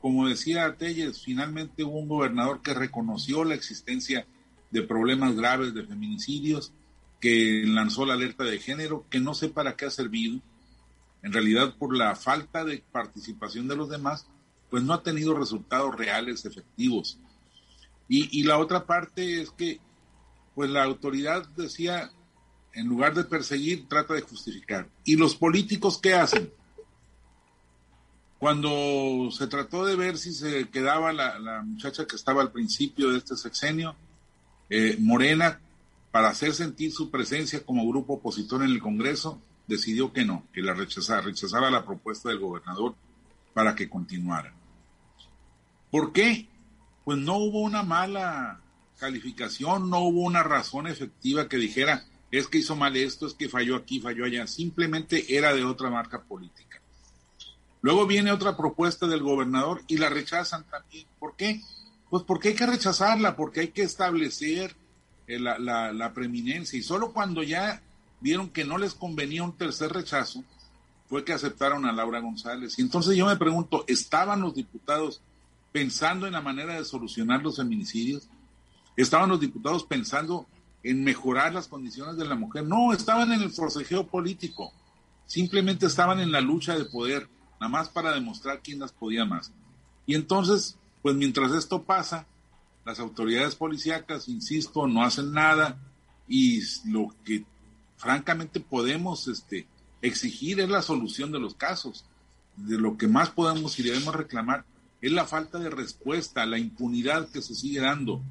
Como 0.00 0.26
decía 0.26 0.74
Telles, 0.76 1.22
finalmente 1.22 1.84
hubo 1.84 1.98
un 1.98 2.08
gobernador 2.08 2.62
que 2.62 2.72
reconoció 2.72 3.44
la 3.44 3.54
existencia 3.54 4.26
de 4.70 4.82
problemas 4.82 5.36
graves 5.36 5.74
de 5.74 5.84
feminicidios, 5.84 6.72
que 7.20 7.64
lanzó 7.66 8.06
la 8.06 8.14
alerta 8.14 8.44
de 8.44 8.60
género, 8.60 9.04
que 9.10 9.20
no 9.20 9.34
sé 9.34 9.50
para 9.50 9.76
qué 9.76 9.84
ha 9.84 9.90
servido. 9.90 10.40
En 11.22 11.34
realidad, 11.34 11.74
por 11.76 11.94
la 11.94 12.16
falta 12.16 12.64
de 12.64 12.82
participación 12.90 13.68
de 13.68 13.76
los 13.76 13.90
demás, 13.90 14.26
pues 14.70 14.82
no 14.82 14.94
ha 14.94 15.02
tenido 15.02 15.36
resultados 15.36 15.94
reales, 15.94 16.46
efectivos. 16.46 17.18
Y, 18.08 18.42
la 18.42 18.58
otra 18.58 18.84
parte 18.84 19.40
es 19.40 19.50
que, 19.50 19.80
pues 20.54 20.68
la 20.68 20.84
autoridad 20.84 21.48
decía, 21.56 22.10
en 22.74 22.86
lugar 22.86 23.14
de 23.14 23.24
perseguir, 23.24 23.88
trata 23.88 24.12
de 24.14 24.20
justificar. 24.20 24.86
¿Y 25.04 25.16
los 25.16 25.34
políticos 25.34 25.98
qué 25.98 26.12
hacen? 26.14 26.52
Cuando 28.38 29.30
se 29.30 29.46
trató 29.46 29.86
de 29.86 29.96
ver 29.96 30.18
si 30.18 30.32
se 30.32 30.68
quedaba 30.68 31.12
la, 31.12 31.62
muchacha 31.62 32.06
que 32.06 32.16
estaba 32.16 32.42
al 32.42 32.52
principio 32.52 33.10
de 33.10 33.18
este 33.18 33.36
sexenio, 33.36 33.96
eh, 34.68 34.96
Morena, 34.98 35.60
para 36.10 36.28
hacer 36.28 36.52
sentir 36.52 36.92
su 36.92 37.10
presencia 37.10 37.64
como 37.64 37.88
grupo 37.88 38.14
opositor 38.14 38.62
en 38.62 38.70
el 38.70 38.82
Congreso, 38.82 39.40
decidió 39.66 40.12
que 40.12 40.26
no, 40.26 40.46
que 40.52 40.60
la 40.60 40.74
rechazara, 40.74 41.22
rechazara 41.22 41.70
la 41.70 41.84
propuesta 41.84 42.28
del 42.28 42.40
gobernador 42.40 42.94
para 43.54 43.74
que 43.74 43.88
continuara. 43.88 44.52
¿Por 45.90 46.12
qué? 46.12 46.48
Pues 47.04 47.18
no 47.18 47.36
hubo 47.36 47.60
una 47.60 47.82
mala 47.82 48.60
calificación, 48.98 49.90
no 49.90 50.00
hubo 50.00 50.20
una 50.22 50.42
razón 50.42 50.86
efectiva 50.86 51.48
que 51.48 51.56
dijera, 51.56 52.04
es 52.30 52.46
que 52.46 52.58
hizo 52.58 52.76
mal 52.76 52.96
esto, 52.96 53.26
es 53.26 53.34
que 53.34 53.48
falló 53.48 53.76
aquí, 53.76 54.00
falló 54.00 54.24
allá, 54.24 54.46
simplemente 54.46 55.36
era 55.36 55.52
de 55.52 55.64
otra 55.64 55.90
marca 55.90 56.22
política. 56.22 56.80
Luego 57.82 58.06
viene 58.06 58.30
otra 58.30 58.56
propuesta 58.56 59.06
del 59.06 59.22
gobernador 59.22 59.82
y 59.88 59.98
la 59.98 60.08
rechazan 60.08 60.64
también. 60.64 61.06
¿Por 61.18 61.34
qué? 61.34 61.60
Pues 62.10 62.22
porque 62.22 62.50
hay 62.50 62.54
que 62.54 62.66
rechazarla, 62.66 63.34
porque 63.34 63.60
hay 63.60 63.68
que 63.68 63.82
establecer 63.82 64.76
eh, 65.26 65.40
la, 65.40 65.58
la, 65.58 65.92
la 65.92 66.12
preeminencia. 66.12 66.78
Y 66.78 66.82
solo 66.82 67.12
cuando 67.12 67.42
ya 67.42 67.82
vieron 68.20 68.50
que 68.50 68.64
no 68.64 68.78
les 68.78 68.94
convenía 68.94 69.42
un 69.42 69.56
tercer 69.56 69.92
rechazo, 69.92 70.44
fue 71.08 71.24
que 71.24 71.32
aceptaron 71.32 71.84
a 71.84 71.92
Laura 71.92 72.20
González. 72.20 72.78
Y 72.78 72.82
entonces 72.82 73.16
yo 73.16 73.26
me 73.26 73.36
pregunto, 73.36 73.84
¿estaban 73.88 74.40
los 74.40 74.54
diputados 74.54 75.20
pensando 75.72 76.26
en 76.26 76.34
la 76.34 76.40
manera 76.40 76.74
de 76.74 76.84
solucionar 76.84 77.42
los 77.42 77.56
feminicidios? 77.56 78.28
¿Estaban 78.96 79.30
los 79.30 79.40
diputados 79.40 79.84
pensando 79.84 80.46
en 80.82 81.02
mejorar 81.02 81.54
las 81.54 81.66
condiciones 81.66 82.16
de 82.16 82.26
la 82.26 82.34
mujer? 82.34 82.64
No, 82.64 82.92
estaban 82.92 83.32
en 83.32 83.42
el 83.42 83.50
forcejeo 83.50 84.06
político. 84.06 84.72
Simplemente 85.26 85.86
estaban 85.86 86.20
en 86.20 86.30
la 86.30 86.40
lucha 86.40 86.76
de 86.76 86.84
poder, 86.84 87.28
nada 87.58 87.70
más 87.70 87.88
para 87.88 88.12
demostrar 88.12 88.60
quién 88.62 88.78
las 88.78 88.92
podía 88.92 89.24
más. 89.24 89.52
Y 90.06 90.14
entonces, 90.14 90.76
pues 91.00 91.16
mientras 91.16 91.52
esto 91.52 91.82
pasa, 91.82 92.26
las 92.84 93.00
autoridades 93.00 93.54
policíacas, 93.54 94.28
insisto, 94.28 94.86
no 94.86 95.02
hacen 95.02 95.32
nada 95.32 95.78
y 96.28 96.60
lo 96.86 97.14
que 97.24 97.44
francamente 97.96 98.60
podemos 98.60 99.28
este, 99.28 99.66
exigir 100.02 100.60
es 100.60 100.68
la 100.68 100.82
solución 100.82 101.32
de 101.32 101.40
los 101.40 101.54
casos. 101.54 102.04
De 102.56 102.76
lo 102.76 102.98
que 102.98 103.06
más 103.06 103.30
podemos 103.30 103.78
y 103.78 103.82
debemos 103.82 104.14
reclamar 104.14 104.66
es 105.02 105.12
la 105.12 105.26
falta 105.26 105.58
de 105.58 105.68
respuesta, 105.68 106.46
la 106.46 106.58
impunidad 106.58 107.28
que 107.28 107.42
se 107.42 107.54
sigue 107.54 107.80
dando. 107.80 108.22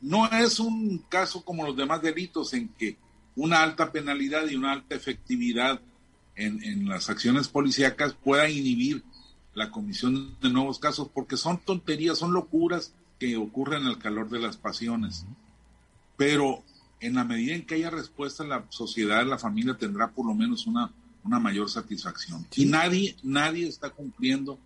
No 0.00 0.26
es 0.26 0.58
un 0.58 0.98
caso 1.08 1.44
como 1.44 1.64
los 1.64 1.76
demás 1.76 2.02
delitos 2.02 2.52
en 2.54 2.68
que 2.70 2.96
una 3.36 3.62
alta 3.62 3.92
penalidad 3.92 4.46
y 4.48 4.56
una 4.56 4.72
alta 4.72 4.96
efectividad 4.96 5.80
en, 6.34 6.62
en 6.64 6.88
las 6.88 7.08
acciones 7.08 7.48
policíacas 7.48 8.14
pueda 8.14 8.50
inhibir 8.50 9.04
la 9.54 9.70
comisión 9.70 10.36
de 10.40 10.50
nuevos 10.50 10.78
casos, 10.78 11.08
porque 11.12 11.36
son 11.36 11.58
tonterías, 11.58 12.18
son 12.18 12.32
locuras 12.32 12.92
que 13.18 13.36
ocurren 13.36 13.86
al 13.86 13.98
calor 13.98 14.28
de 14.28 14.40
las 14.40 14.56
pasiones. 14.56 15.24
Pero 16.16 16.64
en 17.00 17.14
la 17.14 17.24
medida 17.24 17.54
en 17.54 17.64
que 17.64 17.76
haya 17.76 17.90
respuesta, 17.90 18.44
la 18.44 18.64
sociedad, 18.70 19.24
la 19.24 19.38
familia 19.38 19.76
tendrá 19.76 20.10
por 20.10 20.26
lo 20.26 20.34
menos 20.34 20.66
una, 20.66 20.92
una 21.22 21.38
mayor 21.38 21.70
satisfacción. 21.70 22.44
Y 22.56 22.66
nadie, 22.66 23.16
nadie 23.22 23.68
está 23.68 23.90
cumpliendo 23.90 24.58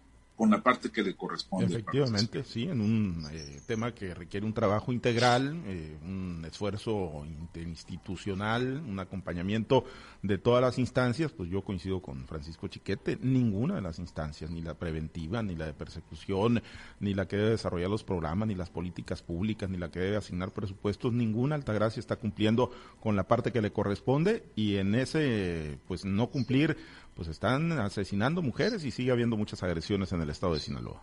con 0.43 0.51
la 0.51 0.61
parte 0.61 0.91
que 0.91 1.05
le 1.05 1.15
corresponde. 1.15 1.67
Efectivamente, 1.67 2.43
sí, 2.43 2.65
en 2.65 2.81
un 2.81 3.25
eh, 3.31 3.61
tema 3.65 3.95
que 3.95 4.13
requiere 4.13 4.45
un 4.45 4.53
trabajo 4.53 4.93
integral, 4.93 5.63
eh, 5.67 5.97
un 6.03 6.45
esfuerzo 6.45 7.25
interinstitucional, 7.25 8.83
un 8.85 8.99
acompañamiento 8.99 9.85
de 10.21 10.39
todas 10.39 10.61
las 10.61 10.81
instancias, 10.81 11.31
pues 11.31 11.49
yo 11.49 11.63
coincido 11.63 12.03
con 12.03 12.27
Francisco 12.27 12.67
Chiquete, 12.67 13.21
ninguna 13.23 13.77
de 13.77 13.83
las 13.83 14.01
instancias, 14.01 14.51
ni 14.51 14.63
la 14.63 14.75
preventiva, 14.75 15.45
ni 15.45 15.55
la 15.55 15.67
de 15.67 15.75
persecución, 15.75 16.61
ni 16.99 17.15
la 17.15 17.29
que 17.29 17.37
debe 17.37 17.51
desarrollar 17.51 17.91
los 17.91 18.03
programas, 18.03 18.49
ni 18.49 18.57
las 18.57 18.69
políticas 18.69 19.23
públicas, 19.23 19.71
ni 19.71 19.79
la 19.79 19.93
que 19.93 20.01
debe 20.01 20.17
asignar 20.17 20.51
presupuestos, 20.51 21.13
ninguna 21.13 21.55
Altagracia 21.55 22.01
está 22.01 22.17
cumpliendo 22.17 22.73
con 22.99 23.15
la 23.15 23.29
parte 23.29 23.53
que 23.53 23.63
le 23.63 23.71
corresponde 23.71 24.43
y 24.57 24.79
en 24.79 24.97
ese, 24.97 25.79
pues 25.87 26.05
no 26.05 26.31
cumplir 26.31 26.77
pues 27.15 27.29
están 27.29 27.73
asesinando 27.73 28.43
mujeres 28.43 28.85
y 28.85 28.91
sigue 28.91 29.13
habiendo 29.13 29.37
muchas 29.37 29.63
agresiones 29.63 30.13
en 30.13 30.23
el 30.23 30.31
estado 30.31 30.55
de 30.55 30.61
Sinaloa. 30.61 31.03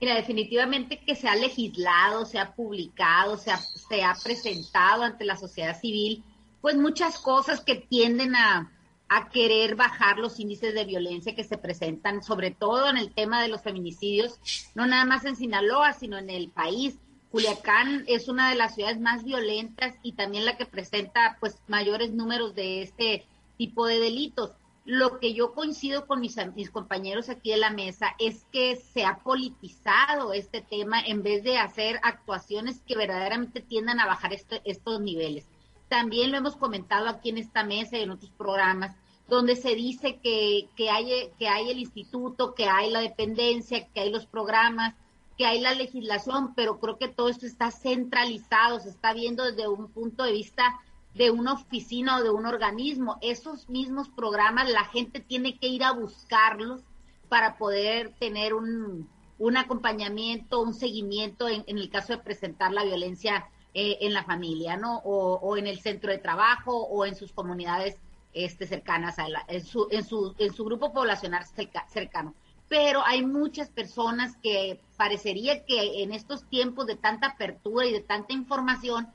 Mira, 0.00 0.14
definitivamente 0.14 0.98
que 0.98 1.14
se 1.14 1.28
ha 1.28 1.36
legislado, 1.36 2.24
se 2.24 2.38
ha 2.38 2.54
publicado, 2.54 3.36
se 3.36 3.50
ha, 3.50 3.58
se 3.58 4.02
ha 4.02 4.14
presentado 4.22 5.02
ante 5.02 5.24
la 5.24 5.36
sociedad 5.36 5.78
civil, 5.78 6.24
pues 6.60 6.76
muchas 6.76 7.18
cosas 7.18 7.60
que 7.60 7.74
tienden 7.74 8.34
a, 8.34 8.72
a 9.10 9.28
querer 9.28 9.74
bajar 9.74 10.18
los 10.18 10.38
índices 10.38 10.72
de 10.72 10.84
violencia 10.84 11.34
que 11.34 11.44
se 11.44 11.58
presentan, 11.58 12.22
sobre 12.22 12.52
todo 12.52 12.88
en 12.88 12.96
el 12.96 13.12
tema 13.12 13.42
de 13.42 13.48
los 13.48 13.60
feminicidios, 13.60 14.38
no 14.74 14.86
nada 14.86 15.04
más 15.04 15.24
en 15.24 15.34
Sinaloa, 15.34 15.92
sino 15.92 16.16
en 16.16 16.30
el 16.30 16.48
país. 16.48 16.96
Culiacán 17.32 18.04
es 18.06 18.28
una 18.28 18.48
de 18.50 18.56
las 18.56 18.76
ciudades 18.76 19.00
más 19.00 19.24
violentas 19.24 19.96
y 20.02 20.12
también 20.12 20.44
la 20.44 20.56
que 20.56 20.64
presenta 20.64 21.36
pues 21.40 21.58
mayores 21.66 22.12
números 22.12 22.54
de 22.54 22.82
este 22.82 23.26
tipo 23.56 23.86
de 23.86 23.98
delitos. 23.98 24.52
Lo 24.90 25.20
que 25.20 25.34
yo 25.34 25.52
coincido 25.52 26.04
con 26.08 26.20
mis, 26.20 26.34
compañeros 26.72 27.28
aquí 27.28 27.52
de 27.52 27.58
la 27.58 27.70
mesa 27.70 28.16
es 28.18 28.44
que 28.50 28.74
se 28.74 29.04
ha 29.04 29.20
politizado 29.20 30.32
este 30.32 30.62
tema 30.62 31.00
en 31.00 31.22
vez 31.22 31.44
de 31.44 31.58
hacer 31.58 32.00
actuaciones 32.02 32.80
que 32.80 32.96
verdaderamente 32.96 33.60
tiendan 33.60 34.00
a 34.00 34.06
bajar 34.06 34.32
este, 34.32 34.60
estos 34.64 35.00
niveles. 35.00 35.46
También 35.88 36.32
lo 36.32 36.38
hemos 36.38 36.56
comentado 36.56 37.08
aquí 37.08 37.28
en 37.28 37.38
esta 37.38 37.62
mesa 37.62 37.98
y 37.98 38.02
en 38.02 38.10
otros 38.10 38.32
programas, 38.32 38.96
donde 39.28 39.54
se 39.54 39.76
dice 39.76 40.18
que, 40.20 40.68
que, 40.74 40.90
hay, 40.90 41.30
que 41.38 41.46
hay 41.46 41.70
el 41.70 41.78
instituto, 41.78 42.56
que 42.56 42.64
hay 42.64 42.90
la 42.90 43.00
dependencia, 43.00 43.86
que 43.86 44.00
hay 44.00 44.10
los 44.10 44.26
programas, 44.26 44.96
que 45.38 45.46
hay 45.46 45.60
la 45.60 45.72
legislación, 45.72 46.52
pero 46.56 46.80
creo 46.80 46.98
que 46.98 47.06
todo 47.06 47.28
esto 47.28 47.46
está 47.46 47.70
centralizado, 47.70 48.80
se 48.80 48.88
está 48.88 49.12
viendo 49.12 49.44
desde 49.44 49.68
un 49.68 49.86
punto 49.92 50.24
de 50.24 50.32
vista 50.32 50.80
de 51.14 51.30
una 51.30 51.54
oficina 51.54 52.18
o 52.18 52.22
de 52.22 52.30
un 52.30 52.46
organismo. 52.46 53.18
Esos 53.20 53.68
mismos 53.68 54.08
programas 54.08 54.70
la 54.70 54.84
gente 54.84 55.20
tiene 55.20 55.58
que 55.58 55.68
ir 55.68 55.84
a 55.84 55.92
buscarlos 55.92 56.82
para 57.28 57.56
poder 57.56 58.12
tener 58.18 58.54
un, 58.54 59.08
un 59.38 59.56
acompañamiento, 59.56 60.60
un 60.60 60.74
seguimiento 60.74 61.48
en, 61.48 61.64
en, 61.66 61.78
el 61.78 61.90
caso 61.90 62.12
de 62.12 62.18
presentar 62.18 62.72
la 62.72 62.84
violencia 62.84 63.48
eh, 63.72 63.98
en 64.00 64.12
la 64.12 64.24
familia, 64.24 64.76
¿no? 64.76 64.98
O, 64.98 65.34
o, 65.34 65.56
en 65.56 65.66
el 65.66 65.80
centro 65.80 66.10
de 66.10 66.18
trabajo 66.18 66.76
o 66.76 67.06
en 67.06 67.14
sus 67.14 67.32
comunidades 67.32 67.96
este, 68.32 68.66
cercanas, 68.66 69.18
a 69.18 69.28
la, 69.28 69.44
en, 69.48 69.64
su, 69.64 69.88
en, 69.90 70.04
su, 70.04 70.34
en 70.38 70.52
su 70.52 70.64
grupo 70.64 70.92
poblacional 70.92 71.44
cerca, 71.46 71.86
cercano. 71.88 72.34
Pero 72.68 73.04
hay 73.04 73.24
muchas 73.24 73.68
personas 73.70 74.36
que 74.42 74.80
parecería 74.96 75.64
que 75.64 76.02
en 76.02 76.12
estos 76.12 76.44
tiempos 76.48 76.86
de 76.86 76.96
tanta 76.96 77.28
apertura 77.28 77.86
y 77.86 77.92
de 77.92 78.00
tanta 78.00 78.32
información, 78.32 79.08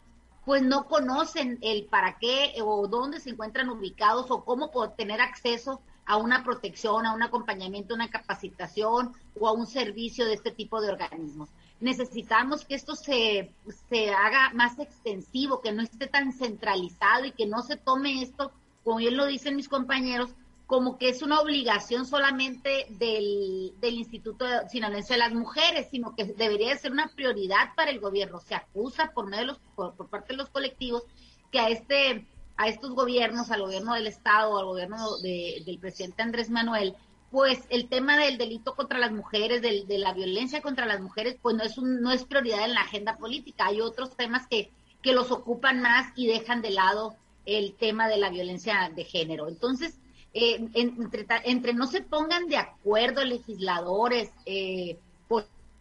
pues 0.46 0.62
no 0.62 0.88
conocen 0.88 1.58
el 1.62 1.86
para 1.86 2.18
qué 2.20 2.54
o 2.64 2.88
dónde 2.88 3.20
se 3.20 3.32
encuentran 3.32 3.70
ubicados 3.70 4.30
o 4.30 4.46
cómo 4.46 4.70
tener 4.92 5.20
acceso 5.20 5.82
a 6.06 6.18
una 6.18 6.44
protección, 6.44 7.06
a 7.06 7.14
un 7.14 7.24
acompañamiento, 7.24 7.96
una 7.96 8.10
capacitación 8.10 9.14
o 9.40 9.48
a 9.48 9.54
un 9.54 9.66
servicio 9.66 10.26
de 10.26 10.36
este 10.36 10.52
tipo 10.52 10.80
de 10.82 10.90
organismos. 10.90 11.50
Necesitamos 11.80 12.64
que 12.64 12.76
esto 12.76 12.96
se, 12.96 13.52
se 13.90 14.12
haga 14.12 14.52
más 14.54 14.78
extensivo, 14.80 15.62
que 15.62 15.72
no 15.72 15.82
esté 15.82 16.08
tan 16.08 16.32
centralizado 16.32 17.26
y 17.26 17.32
que 17.32 17.48
no 17.48 17.64
se 17.64 17.76
tome 17.76 18.22
esto, 18.22 18.52
como 18.84 18.98
bien 18.98 19.18
lo 19.18 19.26
dicen 19.26 19.56
mis 19.56 19.68
compañeros, 19.68 20.36
como 20.68 20.98
que 20.98 21.10
es 21.10 21.22
una 21.22 21.40
obligación 21.40 22.06
solamente 22.06 22.88
del, 22.90 23.74
del 23.80 23.96
Instituto 23.96 24.46
Sinaloense 24.70 25.14
de 25.14 25.20
las 25.20 25.34
Mujeres, 25.34 25.88
sino 25.92 26.16
que 26.16 26.26
debería 26.26 26.76
ser 26.78 26.92
una 26.92 27.08
prioridad 27.08 27.76
para 27.76 27.92
el 27.92 28.00
gobierno. 28.00 28.40
Se 28.40 28.56
acusa 28.56 29.12
por 29.14 29.30
de 29.30 29.46
los, 29.46 29.60
por, 29.76 29.94
parte 30.10 30.34
de 30.34 30.38
los 30.38 30.50
colectivos 30.50 31.04
que 31.52 31.60
a 31.60 31.70
este 31.70 32.26
a 32.58 32.70
estos 32.70 32.92
gobiernos, 32.92 33.52
al 33.52 33.64
gobierno 33.64 33.96
del 33.96 34.08
Estado, 34.08 34.58
al 34.58 34.66
gobierno 34.66 35.18
de, 35.18 35.62
del 35.66 35.78
presidente 35.78 36.22
Andrés 36.22 36.50
Manuel, 36.50 36.96
pues 37.30 37.66
el 37.70 37.90
tema 37.90 38.18
del 38.18 38.38
delito 38.38 38.76
contra 38.76 38.98
las 38.98 39.12
mujeres, 39.12 39.62
del, 39.62 39.88
de 39.88 39.98
la 39.98 40.14
violencia 40.14 40.62
contra 40.62 40.86
las 40.86 41.02
mujeres, 41.02 41.36
pues 41.42 41.54
no 41.54 41.64
es, 41.64 41.78
un, 41.78 42.02
no 42.02 42.14
es 42.14 42.24
prioridad 42.24 42.64
en 42.64 42.74
la 42.74 42.82
agenda 42.82 43.18
política. 43.18 43.66
Hay 43.66 43.82
otros 43.82 44.16
temas 44.16 44.48
que, 44.48 44.72
que 45.02 45.12
los 45.12 45.32
ocupan 45.32 45.82
más 45.82 46.14
y 46.16 46.28
dejan 46.28 46.62
de 46.62 46.70
lado 46.70 47.18
el 47.46 47.74
tema 47.74 48.08
de 48.08 48.18
la 48.18 48.30
violencia 48.30 48.90
de 48.96 49.04
género. 49.04 49.50
Entonces, 49.50 50.00
eh, 50.36 50.70
entre, 50.74 51.26
entre, 51.46 51.74
no 51.74 51.88
se 51.88 52.02
pongan 52.02 52.48
de 52.48 52.58
acuerdo 52.58 53.24
legisladores, 53.24 54.30
eh, 54.46 55.00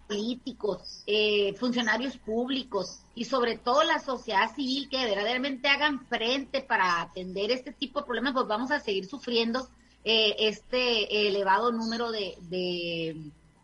políticos, 0.07 1.03
eh, 1.07 1.55
funcionarios 1.55 2.17
públicos 2.19 3.01
y 3.15 3.25
sobre 3.25 3.59
todo 3.59 3.83
la 3.85 3.99
sociedad 3.99 4.55
civil 4.55 4.89
que 4.89 5.05
verdaderamente 5.05 5.69
hagan 5.69 6.07
frente 6.07 6.61
para 6.61 7.01
atender 7.01 7.51
este 7.51 7.73
tipo 7.73 8.01
de 8.01 8.07
problemas, 8.07 8.35
pues 8.35 8.47
vamos 8.47 8.71
a 8.71 8.81
seguir 8.81 9.07
sufriendo 9.07 9.69
eh, 10.05 10.37
este 10.39 11.29
elevado 11.29 11.73
número 11.73 12.13
de, 12.13 12.37
de, 12.43 13.17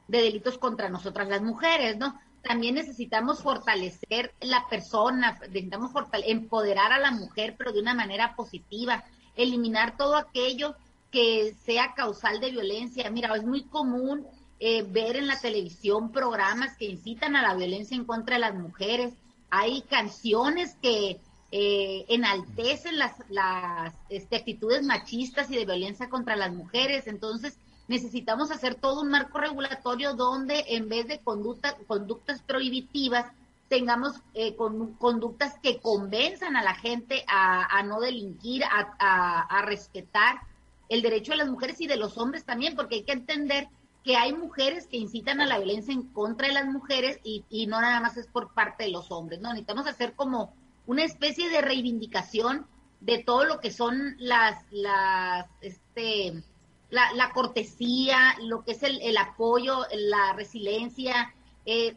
de 0.08 0.22
delitos 0.22 0.58
contra 0.58 0.88
nosotras 0.88 1.28
las 1.28 1.42
mujeres, 1.42 1.98
¿no? 1.98 2.18
También 2.42 2.74
necesitamos 2.74 3.42
fortalecer 3.42 4.32
la 4.40 4.66
persona, 4.68 5.38
necesitamos 5.42 5.92
empoderar 6.26 6.90
a 6.90 6.98
la 6.98 7.10
mujer, 7.10 7.54
pero 7.58 7.70
de 7.72 7.80
una 7.80 7.92
manera 7.92 8.34
positiva, 8.34 9.04
eliminar 9.36 9.96
todo 9.96 10.16
aquello 10.16 10.74
que 11.10 11.54
sea 11.64 11.94
causal 11.94 12.40
de 12.40 12.50
violencia. 12.50 13.10
Mira, 13.10 13.34
es 13.34 13.44
muy 13.44 13.62
común 13.64 14.26
eh, 14.58 14.82
ver 14.82 15.16
en 15.16 15.26
la 15.26 15.40
televisión 15.40 16.12
programas 16.12 16.76
que 16.76 16.84
incitan 16.84 17.36
a 17.36 17.42
la 17.42 17.54
violencia 17.54 17.96
en 17.96 18.04
contra 18.04 18.36
de 18.36 18.40
las 18.40 18.54
mujeres. 18.54 19.14
Hay 19.50 19.82
canciones 19.82 20.76
que, 20.80 21.20
eh, 21.52 22.04
enaltecen 22.08 22.96
las, 22.96 23.12
las 23.28 23.92
este, 24.08 24.36
actitudes 24.36 24.84
machistas 24.84 25.50
y 25.50 25.56
de 25.56 25.64
violencia 25.64 26.08
contra 26.08 26.36
las 26.36 26.52
mujeres. 26.52 27.08
Entonces, 27.08 27.58
necesitamos 27.88 28.52
hacer 28.52 28.76
todo 28.76 29.00
un 29.00 29.08
marco 29.08 29.38
regulatorio 29.38 30.14
donde 30.14 30.64
en 30.68 30.88
vez 30.88 31.08
de 31.08 31.18
conducta, 31.18 31.76
conductas 31.88 32.40
prohibitivas, 32.42 33.32
tengamos 33.70 34.20
eh, 34.34 34.56
con, 34.56 34.94
conductas 34.94 35.56
que 35.62 35.78
convenzan 35.78 36.56
a 36.56 36.62
la 36.62 36.74
gente 36.74 37.24
a, 37.28 37.82
no 37.84 38.00
delinquir, 38.00 38.64
a, 38.64 39.62
respetar 39.64 40.40
el 40.88 41.02
derecho 41.02 41.30
de 41.30 41.38
las 41.38 41.48
mujeres 41.48 41.80
y 41.80 41.86
de 41.86 41.96
los 41.96 42.18
hombres 42.18 42.44
también, 42.44 42.74
porque 42.74 42.96
hay 42.96 43.02
que 43.04 43.12
entender 43.12 43.68
que 44.02 44.16
hay 44.16 44.32
mujeres 44.32 44.88
que 44.88 44.96
incitan 44.96 45.40
a 45.40 45.46
la 45.46 45.58
violencia 45.58 45.94
en 45.94 46.02
contra 46.02 46.48
de 46.48 46.54
las 46.54 46.66
mujeres 46.66 47.20
y, 47.22 47.44
y 47.48 47.68
no 47.68 47.80
nada 47.80 48.00
más 48.00 48.16
es 48.16 48.26
por 48.26 48.52
parte 48.54 48.84
de 48.84 48.90
los 48.90 49.12
hombres, 49.12 49.40
¿no? 49.40 49.50
Necesitamos 49.50 49.86
hacer 49.86 50.14
como 50.14 50.52
una 50.86 51.04
especie 51.04 51.48
de 51.48 51.60
reivindicación 51.60 52.66
de 53.00 53.22
todo 53.22 53.44
lo 53.44 53.60
que 53.60 53.70
son 53.70 54.16
las, 54.18 54.64
las, 54.72 55.46
este, 55.60 56.42
la, 56.90 57.30
cortesía, 57.32 58.34
lo 58.42 58.64
que 58.64 58.72
es 58.72 58.82
el, 58.82 59.16
apoyo, 59.16 59.86
la 59.94 60.32
resiliencia, 60.32 61.32
eh, 61.66 61.94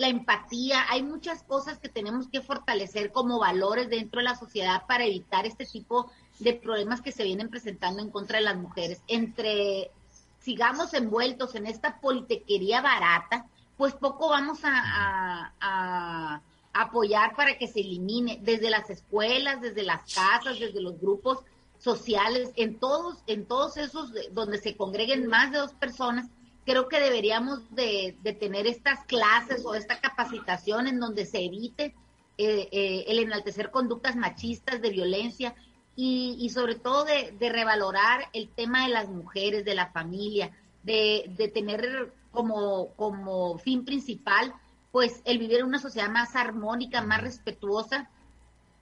la 0.00 0.08
empatía. 0.08 0.86
Hay 0.90 1.02
muchas 1.02 1.42
cosas 1.42 1.78
que 1.78 1.88
tenemos 1.88 2.28
que 2.28 2.40
fortalecer 2.40 3.12
como 3.12 3.38
valores 3.38 3.88
dentro 3.88 4.18
de 4.18 4.24
la 4.24 4.36
sociedad 4.36 4.82
para 4.86 5.04
evitar 5.04 5.46
este 5.46 5.66
tipo 5.66 6.10
de 6.38 6.54
problemas 6.54 7.00
que 7.02 7.12
se 7.12 7.24
vienen 7.24 7.50
presentando 7.50 8.02
en 8.02 8.10
contra 8.10 8.38
de 8.38 8.44
las 8.44 8.56
mujeres. 8.56 9.02
Entre 9.06 9.90
sigamos 10.40 10.94
envueltos 10.94 11.54
en 11.54 11.66
esta 11.66 12.00
politequería 12.00 12.80
barata, 12.80 13.46
pues 13.76 13.94
poco 13.94 14.30
vamos 14.30 14.60
a 14.64 16.40
apoyar 16.72 17.34
para 17.34 17.58
que 17.58 17.66
se 17.66 17.80
elimine 17.80 18.38
desde 18.42 18.70
las 18.70 18.88
escuelas, 18.90 19.60
desde 19.60 19.82
las 19.82 20.12
casas, 20.12 20.58
desde 20.58 20.80
los 20.80 21.00
grupos 21.00 21.38
sociales, 21.78 22.52
en 22.56 22.78
todos, 22.78 23.18
en 23.26 23.46
todos 23.46 23.76
esos 23.76 24.12
donde 24.32 24.58
se 24.58 24.76
congreguen 24.76 25.26
más 25.26 25.50
de 25.50 25.58
dos 25.58 25.72
personas, 25.74 26.28
creo 26.64 26.88
que 26.88 27.00
deberíamos 27.00 27.74
de, 27.74 28.16
tener 28.38 28.66
estas 28.66 29.04
clases 29.04 29.64
o 29.64 29.74
esta 29.74 30.00
capacitación 30.00 30.86
en 30.86 31.00
donde 31.00 31.26
se 31.26 31.44
evite 31.44 31.94
eh, 32.38 32.68
eh, 32.72 33.04
el 33.08 33.18
enaltecer 33.18 33.70
conductas 33.70 34.16
machistas, 34.16 34.80
de 34.80 34.90
violencia 34.90 35.54
y, 35.96 36.36
y 36.38 36.50
sobre 36.50 36.76
todo 36.76 37.04
de, 37.04 37.34
de, 37.38 37.50
revalorar 37.50 38.28
el 38.32 38.48
tema 38.48 38.84
de 38.84 38.92
las 38.92 39.08
mujeres, 39.08 39.64
de 39.64 39.74
la 39.74 39.90
familia, 39.90 40.50
de, 40.82 41.30
de 41.36 41.48
tener 41.48 42.12
como, 42.30 42.94
como 42.94 43.58
fin 43.58 43.84
principal 43.84 44.54
pues 44.92 45.22
el 45.24 45.38
vivir 45.38 45.58
en 45.58 45.66
una 45.66 45.78
sociedad 45.78 46.10
más 46.10 46.34
armónica, 46.34 47.02
más 47.02 47.20
respetuosa 47.20 48.10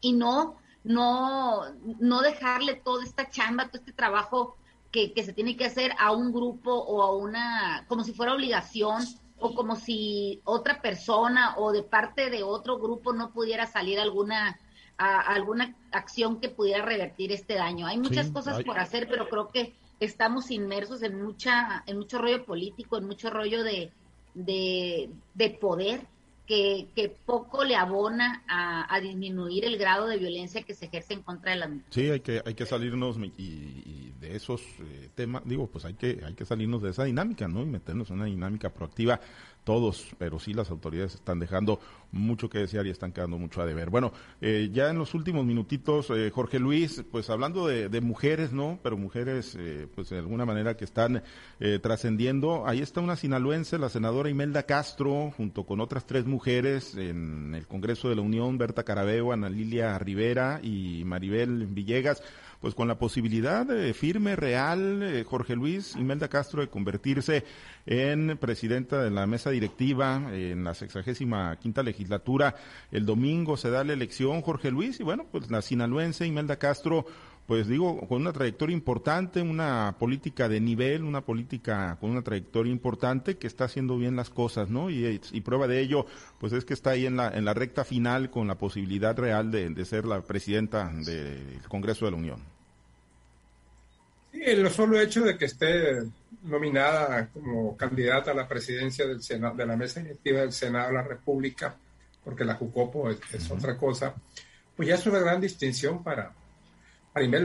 y 0.00 0.12
no, 0.12 0.56
no, 0.84 1.62
no 1.98 2.22
dejarle 2.22 2.74
toda 2.74 3.04
esta 3.04 3.28
chamba, 3.28 3.66
todo 3.66 3.78
este 3.78 3.92
trabajo 3.92 4.56
que, 4.98 5.12
que 5.12 5.22
se 5.22 5.32
tiene 5.32 5.56
que 5.56 5.64
hacer 5.64 5.92
a 5.98 6.10
un 6.10 6.32
grupo 6.32 6.72
o 6.72 7.02
a 7.02 7.16
una, 7.16 7.84
como 7.86 8.02
si 8.02 8.12
fuera 8.12 8.34
obligación 8.34 9.04
o 9.38 9.54
como 9.54 9.76
si 9.76 10.40
otra 10.44 10.82
persona 10.82 11.54
o 11.56 11.70
de 11.70 11.84
parte 11.84 12.30
de 12.30 12.42
otro 12.42 12.78
grupo 12.78 13.12
no 13.12 13.30
pudiera 13.30 13.66
salir 13.66 14.00
alguna 14.00 14.58
a, 14.96 15.20
alguna 15.20 15.76
acción 15.92 16.40
que 16.40 16.48
pudiera 16.48 16.84
revertir 16.84 17.30
este 17.30 17.54
daño. 17.54 17.86
Hay 17.86 17.98
muchas 17.98 18.30
cosas 18.30 18.64
por 18.64 18.80
hacer, 18.80 19.06
pero 19.08 19.28
creo 19.28 19.48
que 19.48 19.74
estamos 20.00 20.50
inmersos 20.50 21.04
en 21.04 21.22
mucha 21.22 21.84
en 21.86 21.98
mucho 21.98 22.18
rollo 22.18 22.44
político, 22.44 22.96
en 22.96 23.06
mucho 23.06 23.30
rollo 23.30 23.62
de, 23.62 23.92
de, 24.34 25.10
de 25.34 25.50
poder 25.50 26.08
que, 26.48 26.88
que, 26.96 27.10
poco 27.10 27.62
le 27.62 27.76
abona 27.76 28.42
a, 28.48 28.98
disminuir 29.00 29.66
el 29.66 29.76
grado 29.76 30.06
de 30.06 30.16
violencia 30.16 30.62
que 30.62 30.74
se 30.74 30.86
ejerce 30.86 31.12
en 31.12 31.22
contra 31.22 31.52
de 31.52 31.58
la 31.58 31.68
mujer. 31.68 31.84
Sí, 31.90 32.08
hay 32.08 32.20
que, 32.20 32.42
hay 32.44 32.54
que 32.54 32.64
salirnos 32.64 33.18
y, 33.36 34.12
de 34.18 34.34
esos 34.34 34.62
eh, 34.80 35.10
temas, 35.14 35.42
digo, 35.44 35.66
pues 35.68 35.84
hay 35.84 35.94
que, 35.94 36.20
hay 36.26 36.34
que 36.34 36.46
salirnos 36.46 36.82
de 36.82 36.90
esa 36.90 37.04
dinámica, 37.04 37.46
¿no? 37.46 37.62
Y 37.62 37.66
meternos 37.66 38.08
en 38.08 38.16
una 38.16 38.24
dinámica 38.24 38.70
proactiva 38.70 39.20
todos, 39.68 40.16
pero 40.16 40.38
sí 40.38 40.54
las 40.54 40.70
autoridades 40.70 41.16
están 41.16 41.38
dejando 41.40 41.78
mucho 42.10 42.48
que 42.48 42.58
desear 42.58 42.86
y 42.86 42.90
están 42.90 43.12
quedando 43.12 43.36
mucho 43.36 43.60
a 43.60 43.66
deber. 43.66 43.90
Bueno, 43.90 44.14
eh, 44.40 44.70
ya 44.72 44.88
en 44.88 44.96
los 44.96 45.12
últimos 45.12 45.44
minutitos, 45.44 46.08
eh, 46.08 46.30
Jorge 46.34 46.58
Luis, 46.58 47.04
pues 47.10 47.28
hablando 47.28 47.66
de, 47.66 48.00
mujeres, 48.00 48.50
¿no? 48.50 48.78
Pero 48.82 48.96
mujeres, 48.96 49.54
eh, 49.58 49.86
pues 49.94 50.08
de 50.08 50.20
alguna 50.20 50.46
manera 50.46 50.74
que 50.74 50.86
están 50.86 51.22
trascendiendo. 51.82 52.66
Ahí 52.66 52.80
está 52.80 53.02
una 53.02 53.16
sinaloense, 53.16 53.76
la 53.76 53.90
senadora 53.90 54.30
Imelda 54.30 54.62
Castro, 54.62 55.32
junto 55.36 55.64
con 55.64 55.80
otras 55.80 56.06
tres 56.06 56.24
mujeres 56.24 56.37
en 56.46 57.54
el 57.54 57.66
Congreso 57.66 58.08
de 58.08 58.16
la 58.16 58.22
Unión, 58.22 58.58
Berta 58.58 58.84
Carabeo, 58.84 59.32
Ana 59.32 59.48
Lilia 59.48 59.98
Rivera 59.98 60.60
y 60.62 61.02
Maribel 61.04 61.66
Villegas 61.66 62.22
pues 62.60 62.74
con 62.74 62.88
la 62.88 62.98
posibilidad 62.98 63.66
firme, 63.94 64.34
real, 64.34 65.02
eh, 65.02 65.24
Jorge 65.24 65.54
Luis 65.54 65.94
Imelda 65.94 66.28
Castro, 66.28 66.60
de 66.60 66.68
convertirse 66.68 67.44
en 67.86 68.36
presidenta 68.38 69.02
de 69.02 69.10
la 69.10 69.26
mesa 69.26 69.50
directiva 69.50 70.28
en 70.32 70.64
la 70.64 70.74
sexagésima 70.74 71.56
quinta 71.56 71.82
legislatura. 71.82 72.56
El 72.90 73.06
domingo 73.06 73.56
se 73.56 73.70
da 73.70 73.84
la 73.84 73.92
elección, 73.92 74.42
Jorge 74.42 74.70
Luis, 74.70 74.98
y 75.00 75.04
bueno, 75.04 75.26
pues 75.30 75.50
la 75.50 75.62
sinaloense 75.62 76.26
Imelda 76.26 76.56
Castro 76.56 77.06
pues 77.48 77.66
digo, 77.66 78.06
con 78.06 78.20
una 78.20 78.32
trayectoria 78.34 78.74
importante, 78.74 79.40
una 79.40 79.96
política 79.98 80.50
de 80.50 80.60
nivel, 80.60 81.02
una 81.02 81.22
política 81.22 81.96
con 81.98 82.10
una 82.10 82.20
trayectoria 82.20 82.70
importante 82.70 83.38
que 83.38 83.46
está 83.46 83.64
haciendo 83.64 83.96
bien 83.96 84.16
las 84.16 84.28
cosas, 84.28 84.68
¿no? 84.68 84.90
Y, 84.90 85.18
prueba 85.40 85.66
de 85.66 85.80
ello, 85.80 86.04
pues 86.38 86.52
es 86.52 86.66
que 86.66 86.74
está 86.74 86.90
ahí 86.90 87.06
en 87.06 87.16
la, 87.16 87.30
en 87.30 87.46
la 87.46 87.54
recta 87.54 87.86
final 87.86 88.30
con 88.30 88.48
la 88.48 88.58
posibilidad 88.58 89.16
real 89.16 89.50
de, 89.50 89.82
ser 89.86 90.04
la 90.04 90.20
presidenta 90.20 90.92
del 90.92 91.62
Congreso 91.68 92.04
de 92.04 92.10
la 92.10 92.16
Unión. 92.18 92.42
Sí, 94.30 94.42
el 94.44 94.68
solo 94.68 95.00
hecho 95.00 95.22
de 95.24 95.38
que 95.38 95.46
esté 95.46 96.02
nominada 96.42 97.30
como 97.32 97.74
candidata 97.78 98.32
a 98.32 98.34
la 98.34 98.46
presidencia 98.46 99.06
del 99.06 99.22
Senado, 99.22 99.54
de 99.54 99.64
la 99.64 99.74
mesa 99.74 100.00
directiva 100.00 100.40
del 100.40 100.52
Senado 100.52 100.88
de 100.88 100.94
la 100.96 101.02
República, 101.02 101.74
porque 102.22 102.44
la 102.44 102.56
Jucopo 102.56 103.08
es 103.08 103.50
otra 103.50 103.78
cosa, 103.78 104.14
pues 104.76 104.86
ya 104.86 104.96
es 104.96 105.06
una 105.06 105.20
gran 105.20 105.40
distinción 105.40 106.04
para, 106.04 106.34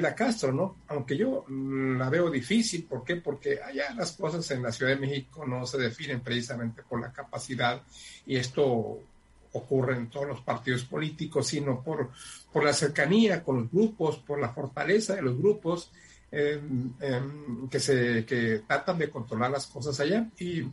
a 0.06 0.16
Castro, 0.16 0.52
¿no? 0.52 0.78
Aunque 0.88 1.18
yo 1.18 1.46
mm, 1.48 1.98
la 1.98 2.10
veo 2.10 2.30
difícil, 2.30 2.84
¿por 2.86 3.04
qué? 3.04 3.18
Porque 3.18 3.62
allá 3.62 3.94
las 3.96 4.12
cosas 4.14 4.50
en 4.52 4.64
la 4.64 4.72
Ciudad 4.72 4.94
de 4.94 5.00
México 5.00 5.46
no 5.46 5.66
se 5.66 5.78
definen 5.78 6.22
precisamente 6.22 6.84
por 6.84 7.02
la 7.02 7.12
capacidad 7.12 7.82
y 8.26 8.38
esto 8.38 9.00
ocurre 9.54 9.96
en 9.96 10.10
todos 10.10 10.28
los 10.28 10.42
partidos 10.42 10.84
políticos, 10.84 11.48
sino 11.48 11.82
por, 11.82 12.10
por 12.52 12.64
la 12.64 12.74
cercanía 12.74 13.44
con 13.44 13.58
los 13.58 13.72
grupos, 13.72 14.18
por 14.18 14.40
la 14.40 14.50
fortaleza 14.50 15.16
de 15.16 15.22
los 15.22 15.38
grupos 15.38 15.92
em, 16.32 16.92
em, 17.00 17.70
que, 17.70 17.80
se, 17.80 18.26
que 18.26 18.64
tratan 18.68 18.98
de 18.98 19.10
controlar 19.10 19.52
las 19.52 19.68
cosas 19.68 20.00
allá. 20.00 20.28
Y 20.40 20.64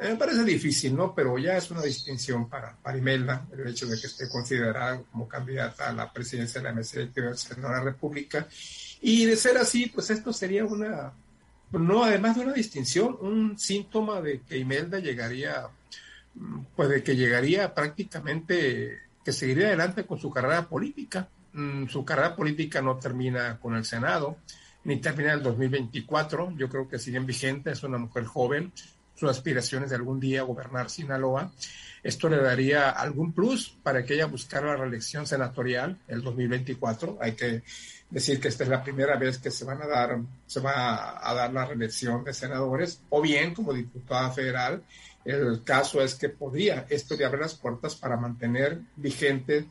me 0.00 0.16
parece 0.16 0.44
difícil, 0.44 0.96
¿no? 0.96 1.14
Pero 1.14 1.38
ya 1.38 1.56
es 1.56 1.70
una 1.70 1.82
distinción 1.82 2.48
para, 2.48 2.76
para 2.76 2.98
Imelda 2.98 3.46
el 3.52 3.68
hecho 3.68 3.86
de 3.86 4.00
que 4.00 4.06
esté 4.06 4.28
considerada 4.28 5.00
como 5.10 5.28
candidata 5.28 5.88
a 5.88 5.92
la 5.92 6.12
presidencia 6.12 6.60
de 6.60 6.68
la 6.68 6.74
mesa 6.74 7.00
de 7.00 7.32
la 7.62 7.80
República. 7.80 8.46
Y 9.00 9.24
de 9.24 9.36
ser 9.36 9.56
así, 9.58 9.86
pues 9.86 10.10
esto 10.10 10.32
sería 10.32 10.64
una, 10.64 11.12
no, 11.78 12.04
además 12.04 12.36
de 12.36 12.44
una 12.44 12.52
distinción, 12.52 13.16
un 13.20 13.58
síntoma 13.58 14.20
de 14.20 14.40
que 14.42 14.58
Imelda 14.58 14.98
llegaría, 14.98 15.68
pues 16.76 16.88
de 16.88 17.02
que 17.02 17.16
llegaría 17.16 17.74
prácticamente, 17.74 19.00
que 19.24 19.32
seguiría 19.32 19.68
adelante 19.68 20.04
con 20.04 20.18
su 20.18 20.30
carrera 20.30 20.68
política. 20.68 21.28
Mm, 21.52 21.86
su 21.86 22.04
carrera 22.04 22.34
política 22.34 22.82
no 22.82 22.96
termina 22.96 23.58
con 23.58 23.74
el 23.76 23.84
Senado, 23.84 24.38
ni 24.84 25.00
termina 25.00 25.32
en 25.32 25.38
el 25.38 25.44
2024. 25.44 26.54
Yo 26.56 26.68
creo 26.68 26.88
que 26.88 26.98
siguen 26.98 27.26
vigentes, 27.26 27.78
es 27.78 27.84
una 27.84 27.98
mujer 27.98 28.24
joven, 28.24 28.72
sus 29.14 29.30
aspiraciones 29.30 29.90
de 29.90 29.96
algún 29.96 30.20
día 30.20 30.42
gobernar 30.42 30.90
Sinaloa. 30.90 31.52
Esto 32.02 32.28
le 32.28 32.36
daría 32.36 32.90
algún 32.90 33.32
plus 33.32 33.76
para 33.82 34.04
que 34.04 34.14
ella 34.14 34.26
buscara 34.26 34.66
la 34.66 34.76
reelección 34.76 35.26
senatorial 35.26 35.98
el 36.08 36.22
2024. 36.22 37.18
Hay 37.20 37.32
que 37.32 37.62
decir 38.10 38.40
que 38.40 38.48
esta 38.48 38.64
es 38.64 38.70
la 38.70 38.82
primera 38.82 39.16
vez 39.16 39.38
que 39.38 39.50
se 39.50 39.64
van 39.64 39.82
a 39.82 39.86
dar, 39.86 40.18
se 40.46 40.60
va 40.60 41.28
a 41.28 41.34
dar 41.34 41.52
la 41.52 41.64
reelección 41.64 42.22
de 42.22 42.34
senadores, 42.34 43.00
o 43.08 43.22
bien 43.22 43.54
como 43.54 43.72
diputada 43.72 44.30
federal. 44.30 44.82
El 45.24 45.62
caso 45.64 46.02
es 46.02 46.14
que 46.14 46.28
podría 46.28 46.86
esto 46.90 47.16
de 47.16 47.24
abrir 47.24 47.42
las 47.42 47.54
puertas 47.54 47.96
para 47.96 48.16
mantener 48.16 48.80
vigente, 48.96 49.66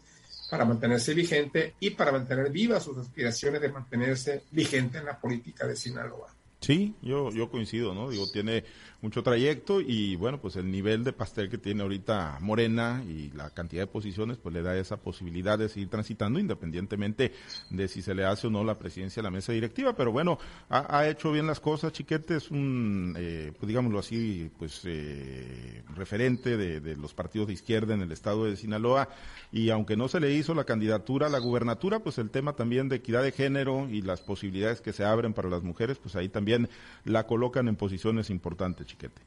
para 0.50 0.66
mantenerse 0.66 1.14
vigente 1.14 1.76
y 1.80 1.92
para 1.92 2.12
mantener 2.12 2.50
vivas 2.52 2.84
sus 2.84 2.98
aspiraciones 2.98 3.62
de 3.62 3.70
mantenerse 3.70 4.44
vigente 4.52 4.98
en 4.98 5.06
la 5.06 5.20
política 5.20 5.68
de 5.68 5.76
Sinaloa. 5.76 6.34
Sí, 6.60 6.96
yo, 7.02 7.30
yo 7.32 7.50
coincido, 7.50 7.94
¿no? 7.94 8.10
Digo, 8.10 8.26
tiene 8.32 8.64
mucho 9.04 9.22
trayecto 9.22 9.82
y 9.82 10.16
bueno, 10.16 10.40
pues 10.40 10.56
el 10.56 10.72
nivel 10.72 11.04
de 11.04 11.12
pastel 11.12 11.50
que 11.50 11.58
tiene 11.58 11.84
ahorita 11.84 12.38
Morena 12.40 13.04
y 13.06 13.30
la 13.32 13.50
cantidad 13.50 13.84
de 13.84 13.88
posiciones, 13.88 14.38
pues 14.38 14.56
le 14.56 14.62
da 14.62 14.78
esa 14.78 14.96
posibilidad 14.96 15.60
de 15.60 15.68
seguir 15.68 15.90
transitando 15.90 16.40
independientemente 16.40 17.34
de 17.70 17.88
si 17.90 18.02
se 18.02 18.16
le 18.16 18.24
hace 18.24 18.48
o 18.48 18.50
no 18.50 18.64
la 18.64 18.80
presidencia 18.80 19.22
de 19.22 19.26
la 19.26 19.32
mesa 19.32 19.52
directiva. 19.52 19.94
Pero 19.94 20.14
bueno, 20.14 20.40
ha, 20.70 21.06
hecho 21.10 21.34
bien 21.34 21.48
las 21.48 21.60
cosas, 21.60 21.92
Chiquete 21.92 22.38
es 22.38 22.50
un, 22.50 23.14
eh, 23.18 23.52
pues 23.60 23.68
digámoslo 23.68 24.00
así, 24.00 24.50
pues 24.58 24.82
eh, 24.86 25.84
referente 25.96 26.56
de, 26.56 26.80
de 26.80 26.96
los 26.96 27.14
partidos 27.14 27.48
de 27.48 27.54
izquierda 27.54 27.94
en 27.94 28.04
el 28.04 28.12
estado 28.14 28.46
de 28.46 28.56
Sinaloa 28.56 29.10
y 29.52 29.70
aunque 29.70 29.98
no 29.98 30.08
se 30.08 30.22
le 30.22 30.32
hizo 30.32 30.54
la 30.54 30.64
candidatura 30.64 31.28
a 31.28 31.30
la 31.30 31.40
gubernatura, 31.40 32.00
pues 32.00 32.18
el 32.20 32.30
tema 32.30 32.54
también 32.54 32.88
de 32.88 32.96
equidad 32.96 33.22
de 33.22 33.34
género 33.34 33.90
y 33.90 34.02
las 34.02 34.22
posibilidades 34.22 34.80
que 34.80 34.94
se 34.94 35.04
abren 35.04 35.34
para 35.34 35.50
las 35.50 35.62
mujeres, 35.62 35.98
pues 35.98 36.16
ahí 36.16 36.30
también 36.30 36.70
la 37.04 37.28
colocan 37.28 37.68
en 37.68 37.76
posiciones 37.76 38.30
importantes, 38.30 38.93
Chiquete. 38.94 39.22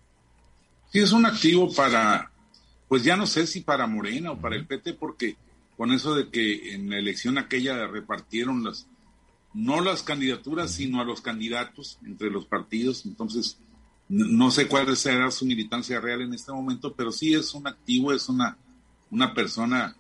Sí, 0.93 1.01
es 1.01 1.13
un 1.13 1.27
activo 1.27 1.73
para, 1.75 2.31
pues 2.89 3.03
ya 3.03 3.17
no 3.17 3.27
sé 3.27 3.47
si 3.47 3.61
para 3.61 3.87
Morena 3.87 4.31
o 4.31 4.41
para 4.41 4.57
el 4.57 4.67
PT, 4.67 4.95
porque 4.95 5.37
con 5.77 5.93
eso 5.93 6.15
de 6.15 6.31
que 6.31 6.75
en 6.75 6.89
la 6.89 6.99
elección 6.99 7.37
aquella 7.37 7.87
repartieron 7.87 8.63
las, 8.63 8.87
no 9.53 9.81
las 9.81 10.03
candidaturas, 10.03 10.71
sino 10.71 11.01
a 11.01 11.05
los 11.05 11.21
candidatos 11.21 11.99
entre 12.05 12.31
los 12.31 12.47
partidos, 12.47 13.05
entonces 13.05 13.59
no 14.09 14.53
sé 14.53 14.69
cuál 14.69 14.97
será 14.97 15.31
su 15.33 15.45
militancia 15.45 16.01
real 16.01 16.23
en 16.23 16.35
este 16.35 16.53
momento, 16.53 16.95
pero 16.95 17.11
sí 17.11 17.35
es 17.35 17.53
un 17.55 17.67
activo, 17.67 18.13
es 18.13 18.29
una, 18.29 18.57
una 19.11 19.35
persona 19.35 19.97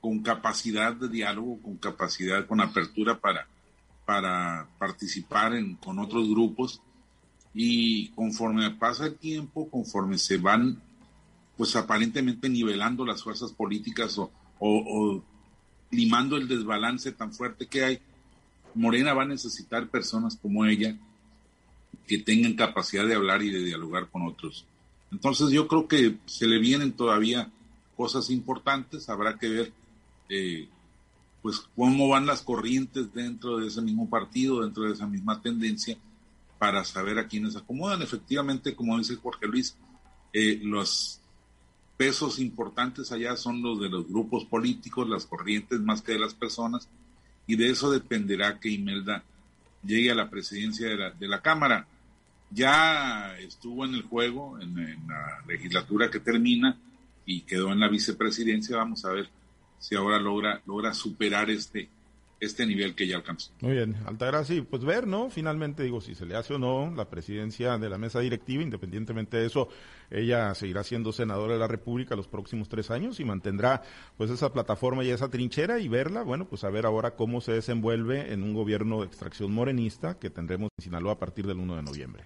con 0.00 0.20
capacidad 0.20 0.94
de 0.94 1.08
diálogo, 1.08 1.58
con 1.62 1.78
capacidad, 1.78 2.46
con 2.46 2.60
apertura 2.60 3.18
para, 3.18 3.48
para 4.04 4.68
participar 4.78 5.54
en, 5.54 5.76
con 5.76 5.98
otros 5.98 6.28
grupos 6.28 6.82
y 7.58 8.08
conforme 8.10 8.70
pasa 8.72 9.06
el 9.06 9.16
tiempo, 9.16 9.70
conforme 9.70 10.18
se 10.18 10.36
van 10.36 10.78
pues 11.56 11.74
aparentemente 11.74 12.50
nivelando 12.50 13.06
las 13.06 13.22
fuerzas 13.22 13.50
políticas 13.50 14.18
o, 14.18 14.30
o, 14.60 15.24
limando 15.90 16.36
el 16.36 16.48
desbalance 16.48 17.12
tan 17.12 17.32
fuerte 17.32 17.66
que 17.66 17.82
hay, 17.82 17.98
Morena 18.74 19.14
va 19.14 19.22
a 19.22 19.26
necesitar 19.26 19.88
personas 19.88 20.36
como 20.36 20.66
ella 20.66 20.98
que 22.06 22.18
tengan 22.18 22.52
capacidad 22.52 23.06
de 23.06 23.14
hablar 23.14 23.40
y 23.42 23.50
de 23.50 23.64
dialogar 23.64 24.10
con 24.10 24.28
otros. 24.28 24.66
Entonces 25.10 25.48
yo 25.48 25.66
creo 25.66 25.88
que 25.88 26.18
se 26.26 26.46
le 26.46 26.58
vienen 26.58 26.92
todavía 26.92 27.50
cosas 27.96 28.28
importantes, 28.28 29.08
habrá 29.08 29.38
que 29.38 29.48
ver 29.48 29.72
eh, 30.28 30.68
pues 31.40 31.62
cómo 31.74 32.08
van 32.08 32.26
las 32.26 32.42
corrientes 32.42 33.14
dentro 33.14 33.56
de 33.56 33.68
ese 33.68 33.80
mismo 33.80 34.10
partido, 34.10 34.60
dentro 34.60 34.82
de 34.82 34.92
esa 34.92 35.06
misma 35.06 35.40
tendencia, 35.40 35.96
para 36.58 36.84
saber 36.84 37.18
a 37.18 37.26
quiénes 37.26 37.56
acomodan. 37.56 38.02
Efectivamente, 38.02 38.74
como 38.74 38.98
dice 38.98 39.16
Jorge 39.16 39.46
Luis, 39.46 39.76
eh, 40.32 40.60
los 40.62 41.20
pesos 41.96 42.38
importantes 42.38 43.12
allá 43.12 43.36
son 43.36 43.62
los 43.62 43.80
de 43.80 43.88
los 43.88 44.08
grupos 44.08 44.44
políticos, 44.44 45.08
las 45.08 45.26
corrientes 45.26 45.80
más 45.80 46.02
que 46.02 46.12
de 46.12 46.18
las 46.18 46.34
personas, 46.34 46.88
y 47.46 47.56
de 47.56 47.70
eso 47.70 47.90
dependerá 47.90 48.58
que 48.58 48.70
Imelda 48.70 49.24
llegue 49.82 50.10
a 50.10 50.14
la 50.14 50.28
presidencia 50.28 50.88
de 50.88 50.96
la, 50.96 51.10
de 51.10 51.28
la 51.28 51.40
Cámara. 51.40 51.86
Ya 52.50 53.36
estuvo 53.38 53.84
en 53.84 53.94
el 53.94 54.02
juego, 54.02 54.58
en 54.60 54.74
la 55.06 55.42
legislatura 55.46 56.10
que 56.10 56.20
termina, 56.20 56.78
y 57.24 57.40
quedó 57.42 57.72
en 57.72 57.80
la 57.80 57.88
vicepresidencia. 57.88 58.76
Vamos 58.76 59.04
a 59.04 59.12
ver 59.12 59.28
si 59.78 59.94
ahora 59.94 60.18
logra, 60.18 60.62
logra 60.64 60.94
superar 60.94 61.50
este, 61.50 61.88
este 62.40 62.66
nivel 62.66 62.94
que 62.94 63.06
ya 63.06 63.16
alcanzó. 63.16 63.52
Muy 63.60 63.72
bien, 63.72 63.96
Altagracia, 64.06 64.62
pues 64.68 64.84
ver, 64.84 65.06
¿no? 65.06 65.30
Finalmente, 65.30 65.82
digo, 65.82 66.00
si 66.00 66.14
se 66.14 66.26
le 66.26 66.36
hace 66.36 66.54
o 66.54 66.58
no 66.58 66.92
la 66.94 67.08
presidencia 67.08 67.78
de 67.78 67.88
la 67.88 67.98
mesa 67.98 68.20
directiva, 68.20 68.62
independientemente 68.62 69.38
de 69.38 69.46
eso, 69.46 69.68
ella 70.10 70.54
seguirá 70.54 70.84
siendo 70.84 71.12
senadora 71.12 71.54
de 71.54 71.58
la 71.58 71.68
República 71.68 72.16
los 72.16 72.28
próximos 72.28 72.68
tres 72.68 72.90
años 72.90 73.20
y 73.20 73.24
mantendrá, 73.24 73.82
pues, 74.16 74.30
esa 74.30 74.52
plataforma 74.52 75.04
y 75.04 75.10
esa 75.10 75.30
trinchera 75.30 75.78
y 75.78 75.88
verla, 75.88 76.22
bueno, 76.22 76.46
pues 76.46 76.64
a 76.64 76.70
ver 76.70 76.86
ahora 76.86 77.12
cómo 77.12 77.40
se 77.40 77.52
desenvuelve 77.52 78.32
en 78.32 78.42
un 78.42 78.54
gobierno 78.54 79.00
de 79.00 79.06
extracción 79.06 79.52
morenista 79.52 80.18
que 80.18 80.30
tendremos 80.30 80.70
en 80.78 80.84
Sinaloa 80.84 81.14
a 81.14 81.18
partir 81.18 81.46
del 81.46 81.58
1 81.58 81.76
de 81.76 81.82
noviembre. 81.82 82.24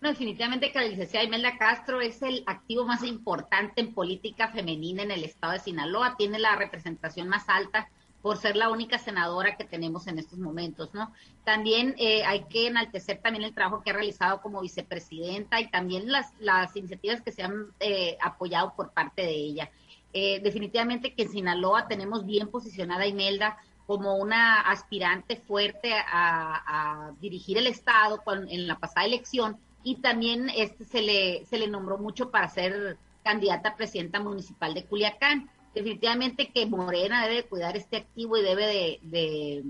No, 0.00 0.10
definitivamente 0.10 0.70
que 0.70 0.78
la 0.78 0.86
licenciada 0.86 1.26
Imelda 1.26 1.58
Castro 1.58 2.00
es 2.00 2.22
el 2.22 2.44
activo 2.46 2.86
más 2.86 3.02
importante 3.02 3.80
en 3.80 3.94
política 3.94 4.48
femenina 4.48 5.02
en 5.02 5.10
el 5.10 5.24
estado 5.24 5.54
de 5.54 5.58
Sinaloa. 5.58 6.14
Tiene 6.16 6.38
la 6.38 6.54
representación 6.54 7.28
más 7.28 7.48
alta 7.48 7.88
por 8.28 8.36
ser 8.36 8.56
la 8.56 8.68
única 8.68 8.98
senadora 8.98 9.56
que 9.56 9.64
tenemos 9.64 10.06
en 10.06 10.18
estos 10.18 10.38
momentos, 10.38 10.92
¿no? 10.92 11.10
También 11.44 11.94
eh, 11.96 12.26
hay 12.26 12.44
que 12.44 12.66
enaltecer 12.66 13.22
también 13.22 13.42
el 13.42 13.54
trabajo 13.54 13.82
que 13.82 13.88
ha 13.88 13.94
realizado 13.94 14.42
como 14.42 14.60
vicepresidenta 14.60 15.62
y 15.62 15.70
también 15.70 16.12
las, 16.12 16.34
las 16.38 16.76
iniciativas 16.76 17.22
que 17.22 17.32
se 17.32 17.42
han 17.42 17.68
eh, 17.80 18.18
apoyado 18.20 18.74
por 18.76 18.90
parte 18.92 19.22
de 19.22 19.32
ella. 19.32 19.70
Eh, 20.12 20.40
definitivamente 20.42 21.14
que 21.14 21.22
en 21.22 21.30
Sinaloa 21.30 21.88
tenemos 21.88 22.26
bien 22.26 22.48
posicionada 22.48 23.04
a 23.04 23.06
Imelda 23.06 23.56
como 23.86 24.16
una 24.16 24.60
aspirante 24.60 25.36
fuerte 25.36 25.94
a, 25.94 27.12
dirigir 27.22 27.56
el 27.56 27.66
Estado 27.66 28.22
en 28.50 28.68
la 28.68 28.78
pasada 28.78 29.06
elección 29.06 29.56
y 29.82 30.02
también 30.02 30.50
este 30.54 30.84
se 30.84 31.00
le, 31.00 31.46
se 31.46 31.58
le 31.58 31.66
nombró 31.66 31.96
mucho 31.96 32.30
para 32.30 32.50
ser 32.50 32.98
candidata 33.24 33.70
a 33.70 33.76
presidenta 33.76 34.20
municipal 34.20 34.74
de 34.74 34.84
Culiacán. 34.84 35.48
Definitivamente 35.74 36.50
que 36.50 36.66
Morena 36.66 37.26
debe 37.26 37.44
cuidar 37.44 37.76
este 37.76 37.98
activo 37.98 38.36
y 38.36 38.42
debe 38.42 39.00
de, 39.02 39.64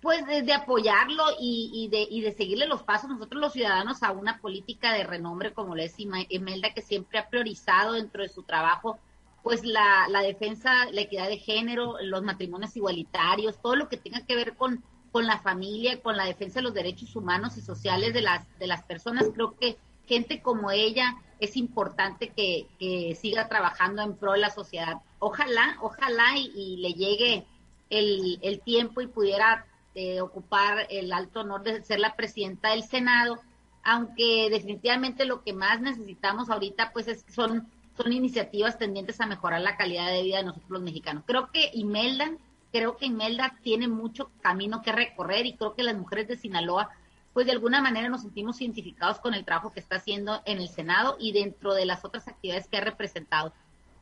pues 0.00 0.26
de, 0.26 0.52
apoyarlo 0.52 1.24
y, 1.40 1.88
de, 1.90 2.06
y 2.08 2.20
de 2.20 2.32
seguirle 2.32 2.66
los 2.66 2.82
pasos 2.82 3.10
nosotros 3.10 3.40
los 3.40 3.52
ciudadanos 3.52 4.02
a 4.02 4.12
una 4.12 4.40
política 4.40 4.92
de 4.92 5.04
renombre 5.04 5.52
como 5.52 5.74
le 5.74 5.84
es 5.84 5.94
Imelda 5.98 6.74
que 6.74 6.82
siempre 6.82 7.18
ha 7.18 7.28
priorizado 7.28 7.92
dentro 7.92 8.22
de 8.22 8.28
su 8.28 8.42
trabajo 8.42 8.98
pues 9.42 9.64
la, 9.64 10.08
la 10.08 10.22
defensa, 10.22 10.90
la 10.90 11.02
equidad 11.02 11.28
de 11.28 11.38
género, 11.38 11.96
los 12.02 12.24
matrimonios 12.24 12.76
igualitarios, 12.76 13.62
todo 13.62 13.76
lo 13.76 13.88
que 13.88 13.96
tenga 13.96 14.26
que 14.26 14.34
ver 14.34 14.56
con 14.56 14.82
con 15.16 15.26
la 15.26 15.38
familia, 15.38 16.02
con 16.02 16.18
la 16.18 16.26
defensa 16.26 16.58
de 16.58 16.64
los 16.64 16.74
derechos 16.74 17.16
humanos 17.16 17.56
y 17.56 17.62
sociales 17.62 18.12
de 18.12 18.20
las, 18.20 18.46
de 18.58 18.66
las 18.66 18.82
personas. 18.82 19.30
Creo 19.32 19.56
que 19.56 19.78
gente 20.06 20.40
como 20.42 20.70
ella 20.70 21.16
es 21.38 21.56
importante 21.56 22.30
que, 22.30 23.16
siga 23.20 23.48
trabajando 23.48 24.02
en 24.02 24.16
pro 24.16 24.32
de 24.32 24.38
la 24.38 24.50
sociedad. 24.50 25.02
Ojalá, 25.18 25.76
ojalá 25.80 26.36
y, 26.36 26.76
le 26.78 26.92
llegue 26.92 27.46
el, 27.90 28.60
tiempo 28.64 29.00
y 29.00 29.06
pudiera 29.06 29.66
eh, 29.94 30.20
ocupar 30.20 30.86
el 30.90 31.12
alto 31.12 31.40
honor 31.40 31.62
de 31.62 31.82
ser 31.82 32.00
la 32.00 32.16
presidenta 32.16 32.70
del 32.70 32.82
Senado, 32.82 33.38
aunque 33.82 34.48
definitivamente 34.50 35.24
lo 35.24 35.42
que 35.42 35.52
más 35.52 35.80
necesitamos 35.80 36.50
ahorita 36.50 36.92
pues 36.92 37.08
es, 37.08 37.24
son, 37.28 37.68
son 37.96 38.12
iniciativas 38.12 38.78
tendientes 38.78 39.20
a 39.20 39.26
mejorar 39.26 39.60
la 39.60 39.76
calidad 39.76 40.10
de 40.10 40.22
vida 40.22 40.38
de 40.38 40.44
nosotros 40.44 40.70
los 40.70 40.82
mexicanos. 40.82 41.22
Creo 41.26 41.50
que 41.52 41.70
Imelda 41.74 42.30
creo 42.76 42.96
que 42.96 43.06
Imelda 43.06 43.56
tiene 43.62 43.88
mucho 43.88 44.30
camino 44.42 44.82
que 44.82 44.92
recorrer 44.92 45.46
y 45.46 45.54
creo 45.54 45.74
que 45.74 45.82
las 45.82 45.96
mujeres 45.96 46.28
de 46.28 46.36
Sinaloa, 46.36 46.90
pues 47.36 47.44
de 47.44 47.52
alguna 47.52 47.82
manera 47.82 48.08
nos 48.08 48.22
sentimos 48.22 48.62
identificados 48.62 49.18
con 49.18 49.34
el 49.34 49.44
trabajo 49.44 49.70
que 49.70 49.78
está 49.78 49.96
haciendo 49.96 50.40
en 50.46 50.56
el 50.56 50.70
Senado 50.70 51.18
y 51.20 51.32
dentro 51.32 51.74
de 51.74 51.84
las 51.84 52.02
otras 52.02 52.26
actividades 52.28 52.66
que 52.66 52.78
ha 52.78 52.80
representado. 52.80 53.52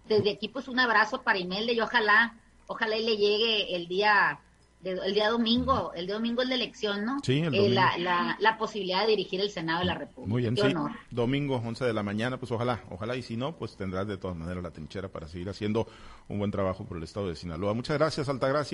Desde 0.08 0.30
aquí, 0.30 0.46
pues 0.46 0.68
un 0.68 0.78
abrazo 0.78 1.22
para 1.22 1.40
Imelda 1.40 1.72
y 1.72 1.80
ojalá, 1.80 2.36
ojalá 2.68 2.94
le 2.94 3.16
llegue 3.16 3.74
el 3.74 3.88
día 3.88 4.38
el 4.84 5.14
día 5.14 5.30
domingo, 5.30 5.92
el 5.94 6.06
día 6.06 6.14
domingo 6.14 6.42
es 6.42 6.48
la 6.48 6.54
elección, 6.54 7.04
¿no? 7.04 7.18
Sí, 7.22 7.40
el 7.40 7.54
eh, 7.54 7.56
domingo. 7.56 7.74
la, 7.74 8.36
la, 8.38 8.58
posibilidad 8.58 9.02
de 9.02 9.08
dirigir 9.08 9.40
el 9.40 9.50
Senado 9.50 9.80
de 9.80 9.86
la 9.86 9.94
República. 9.94 10.30
Muy 10.30 10.42
bien, 10.42 10.56
sí. 10.56 10.74
Domingo, 11.10 11.56
11 11.56 11.84
de 11.84 11.92
la 11.92 12.02
mañana, 12.02 12.38
pues 12.38 12.52
ojalá, 12.52 12.82
ojalá, 12.90 13.16
y 13.16 13.22
si 13.22 13.36
no, 13.36 13.56
pues 13.56 13.76
tendrás 13.76 14.06
de 14.06 14.18
todas 14.18 14.36
maneras 14.36 14.62
la 14.62 14.70
trinchera 14.70 15.08
para 15.08 15.26
seguir 15.26 15.48
haciendo 15.48 15.88
un 16.28 16.38
buen 16.38 16.50
trabajo 16.50 16.84
por 16.84 16.98
el 16.98 17.02
Estado 17.02 17.28
de 17.28 17.36
Sinaloa. 17.36 17.74
Muchas 17.74 17.96
gracias, 17.98 18.28
Altagracia. 18.28 18.72